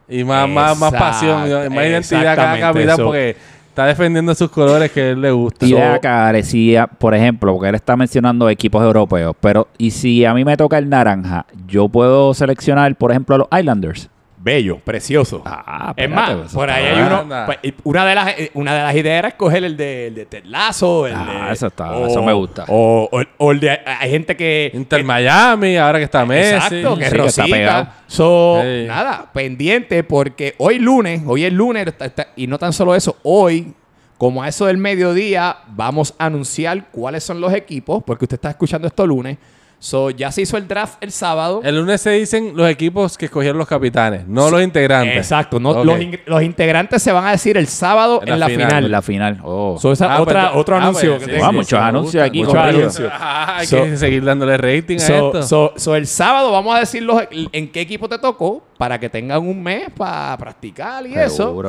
[0.09, 1.46] Y más, más, más pasión.
[1.46, 3.05] Exacto, Más identidad a cada capitán eso.
[3.05, 3.36] porque
[3.68, 5.64] está defendiendo sus colores que a él le gusta.
[5.66, 9.68] Y ve acá, Ale, si, a- por ejemplo, porque él está mencionando equipos europeos, pero
[9.78, 13.48] y si a mí me toca el naranja, yo puedo seleccionar, por ejemplo, a los
[13.59, 14.11] Islanders.
[14.45, 15.40] Bello, precioso.
[15.45, 17.18] Ah, es espérate, más, por ahí hay uno.
[17.20, 17.47] Anda.
[17.47, 20.43] pues, una, de las, eh, una de las ideas era escoger el de, el de
[20.47, 22.64] Lasso, el Ah, de- eso está- eso me gusta.
[22.66, 23.70] O, o- o el de.
[23.86, 24.72] Hay gente que.
[24.74, 26.55] Inter que- Miami, ahora que está Messi.
[26.57, 27.45] Exacto, que Sí, que está Rosita.
[27.57, 27.88] pegado.
[28.09, 32.97] So, nada, pendiente porque hoy lunes, hoy es lunes, está- está- y no tan solo
[32.97, 33.72] eso, hoy,
[34.18, 38.51] como a eso del mediodía, vamos a anunciar cuáles son los equipos, porque usted está
[38.51, 39.38] escuchando esto lunes.
[39.85, 41.61] So, ya se hizo el draft el sábado.
[41.64, 45.16] El lunes se dicen los equipos que escogieron los capitanes, no los integrantes.
[45.16, 48.66] Exacto, no, los, los integrantes se van a decir el sábado en, En la, final.
[48.68, 48.85] final.
[48.85, 49.41] En la final.
[49.43, 49.76] Oh.
[49.80, 51.41] So, esa Ah, otra, pues, otro ah, anuncio pues, que sí.
[51.43, 53.12] Ah, muchos anuncios aquí, muchos anuncios.
[53.12, 55.43] Ah, hay So- que seguir dándole rating a esto.
[55.43, 59.09] so- so el sábado vamos a decir los- en qué equipo te tocó para que
[59.09, 61.61] tengan un mes para practicar y eso.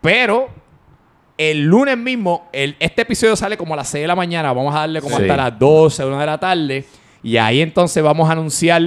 [0.00, 0.48] Pero
[1.38, 4.52] el lunes mismo, el, este episodio sale como a las 6 de la mañana.
[4.52, 5.22] Vamos a darle como Sí.
[5.22, 6.84] hasta las 12, 1 de la tarde.
[7.26, 8.80] Y ahí entonces vamos a anunciar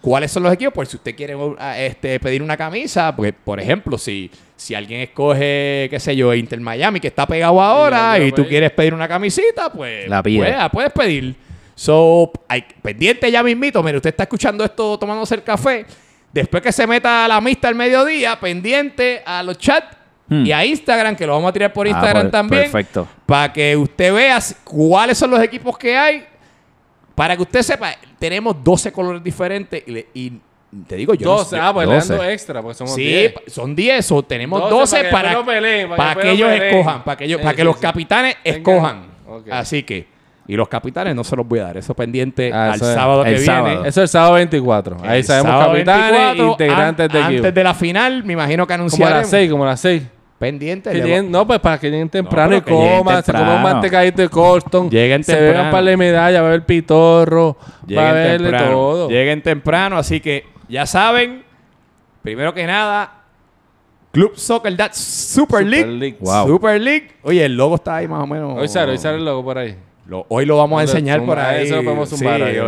[0.00, 0.74] cuáles son los equipos.
[0.74, 5.02] Por si usted quiere uh, este, pedir una camisa, pues, por ejemplo, si, si alguien
[5.02, 9.06] escoge, qué sé yo, Inter Miami, que está pegado ahora, y tú quieres pedir una
[9.06, 11.36] camisita, pues La pues, la puedes pedir.
[11.76, 13.80] So, hay, pendiente ya mismito.
[13.80, 15.86] Mire, usted está escuchando esto tomándose el café.
[16.32, 20.46] Después que se meta a la mixta al mediodía, pendiente a los chats Hmm.
[20.46, 22.62] y a Instagram, que lo vamos a tirar por Ah, Instagram pues, también.
[22.62, 23.06] Perfecto.
[23.26, 26.26] Para que usted vea cuáles son los equipos que hay.
[27.14, 29.82] Para que usted sepa, tenemos 12 colores diferentes.
[29.86, 30.32] Y, le- y
[30.88, 31.26] te digo, yo.
[31.26, 32.08] no 12, sé- ah, pues le 12.
[32.14, 33.32] dando extra, porque somos sí, 10.
[33.32, 36.20] pa- son 10 o tenemos 12 12 para que para, no peleen, para que para
[36.20, 36.74] que no ellos peleen.
[36.74, 37.82] escojan, para que, ellos, Sí, para que sí, los sí.
[37.82, 39.02] capitanes Tengan- escojan.
[39.28, 39.48] Ok.
[39.52, 40.06] Así que,
[40.48, 42.94] y los capitanes no se los voy a dar, eso pendiente Ah, al eso es-
[42.94, 43.46] sábado que el viene.
[43.46, 43.80] sábado.
[43.84, 44.96] Eso es el sábado 24.
[45.04, 47.36] Ahí El sabemos capitanes 24, integrantes an- de equipo.
[47.38, 50.02] Antes de la final, me imagino que Como a las 6, como a las 6.
[50.38, 50.90] Pendiente.
[50.90, 54.20] Que le- lleguen- no, pues para que lleguen temprano pero y coman, se coman mantecadito
[54.22, 54.90] de Colston.
[54.90, 55.58] Lleguen se temprano.
[55.60, 58.70] vean para la medalla, va a haber pitorro, va a Lleguen haber de temprano.
[58.70, 59.08] todo.
[59.08, 61.44] Lleguen temprano, así que ya saben,
[62.22, 63.20] primero que nada,
[64.10, 65.86] Club Soccer That Super, Super League.
[65.92, 66.16] League.
[66.20, 66.46] Wow.
[66.46, 67.08] Super League.
[67.22, 68.58] Oye, el logo está ahí más o menos.
[68.58, 69.76] Hoy sale, hoy sale el logo por ahí.
[70.06, 71.64] Lo- hoy lo vamos a enseñar por ahí.
[71.66, 72.58] eso lo podemos zumbar ahí,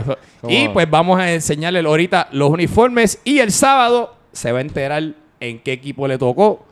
[0.49, 5.03] y pues vamos a enseñarle ahorita los uniformes y el sábado se va a enterar
[5.41, 6.65] en qué equipo le tocó.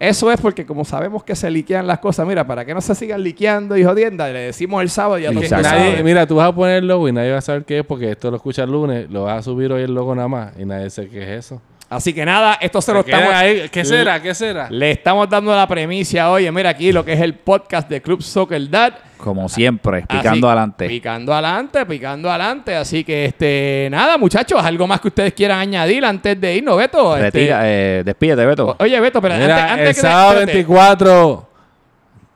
[0.00, 2.94] Eso es porque como sabemos que se liquean las cosas, mira, para que no se
[2.94, 6.48] sigan liqueando y jodiendo, le decimos el sábado y ya todo nadie- mira, tú vas
[6.48, 8.62] a poner el logo y nadie va a saber qué es porque esto lo escucha
[8.62, 11.22] el lunes, lo vas a subir hoy el logo nada más y nadie sabe qué
[11.22, 11.60] es eso.
[11.90, 13.32] Así que nada, esto se lo Se estamos...
[13.34, 13.68] ahí.
[13.70, 14.20] ¿Qué será?
[14.20, 14.68] ¿Qué será?
[14.70, 18.22] Le estamos dando la premicia, oye, mira aquí lo que es el podcast de Club
[18.22, 18.92] Soccer Dad.
[19.16, 20.86] Como siempre, Así- picando adelante.
[20.86, 22.76] Picando adelante, picando adelante.
[22.76, 27.16] Así que, este, nada, muchachos, algo más que ustedes quieran añadir antes de irnos, Beto.
[27.16, 28.68] Este, Retira, eh, despídete, Beto.
[28.68, 30.52] o- Oye, Beto, pero Mira, antes, antes el que sábado espérate.
[30.52, 31.48] 24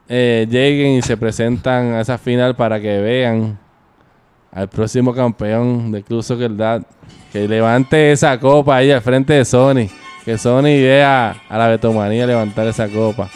[0.09, 3.57] eh, lleguen y se presentan a esa final para que vean
[4.53, 6.81] al próximo campeón del Club Soccer Dad.
[7.31, 9.87] Que levante esa copa ahí al frente de Sony.
[10.23, 13.27] Que Sony vea a la Betomanía levantar esa copa.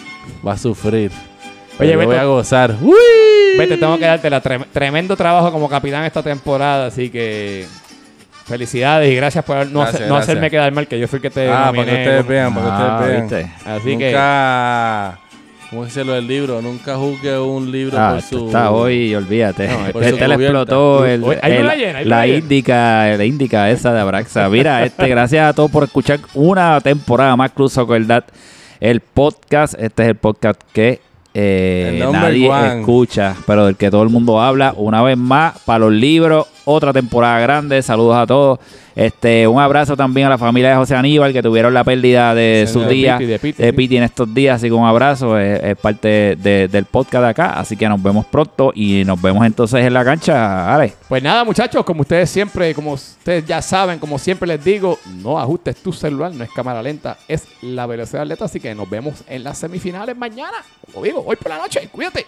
[0.45, 1.11] Va a sufrir.
[1.80, 2.76] Oye, voy a gozar.
[2.82, 2.93] ¡Uy!
[3.57, 7.65] Vete, tengo que darte la trem- tremendo trabajo como capitán esta temporada, así que
[8.45, 10.30] felicidades y gracias por no, Gracias, hacer- no gracias.
[10.30, 12.53] hacerme quedar mal, que yo fui el que te Ah, para que nominé ustedes vean,
[12.53, 13.47] para que Ah, ustedes vean.
[13.47, 13.70] ¿viste?
[13.70, 14.11] Así que.
[15.70, 16.61] ¿Cómo dice lo del libro?
[16.61, 18.47] Nunca juzgue un libro Ah, por su.
[18.47, 19.68] está hoy, olvídate.
[19.68, 20.61] No, por este le cubierta.
[20.61, 24.47] explotó el, Hoy- hay el- luna llena, la índica, la índica esa de Abraxa.
[24.49, 28.05] Mira, este, gracias a todos por escuchar una temporada más Cruz Soccer
[28.80, 29.74] el podcast.
[29.78, 31.01] Este es el podcast que
[31.34, 32.80] eh, nadie one.
[32.80, 34.74] escucha, pero del que todo el mundo habla.
[34.78, 37.82] Una vez más, para los libros, otra temporada grande.
[37.82, 38.59] Saludos a todos.
[38.95, 42.63] Este, un abrazo también a la familia de José Aníbal que tuvieron la pérdida de
[42.65, 43.72] Sí, su de día Piti, de Piti, sí.
[43.72, 44.55] Piti en estos días.
[44.55, 45.38] Así que un abrazo.
[45.39, 47.59] Es, es parte de- del podcast de acá.
[47.59, 50.74] Así que nos vemos pronto y nos vemos entonces en la cancha.
[50.76, 50.93] Ale.
[51.07, 55.39] Pues nada, muchachos, como ustedes siempre, como ustedes ya saben, como siempre les digo, no
[55.39, 58.45] ajustes tu celular, no es cámara lenta, es la velocidad atleta.
[58.45, 60.57] Así que nos vemos en las semifinales mañana.
[60.91, 61.88] Como digo, hoy por la noche.
[61.91, 62.26] Cuídate.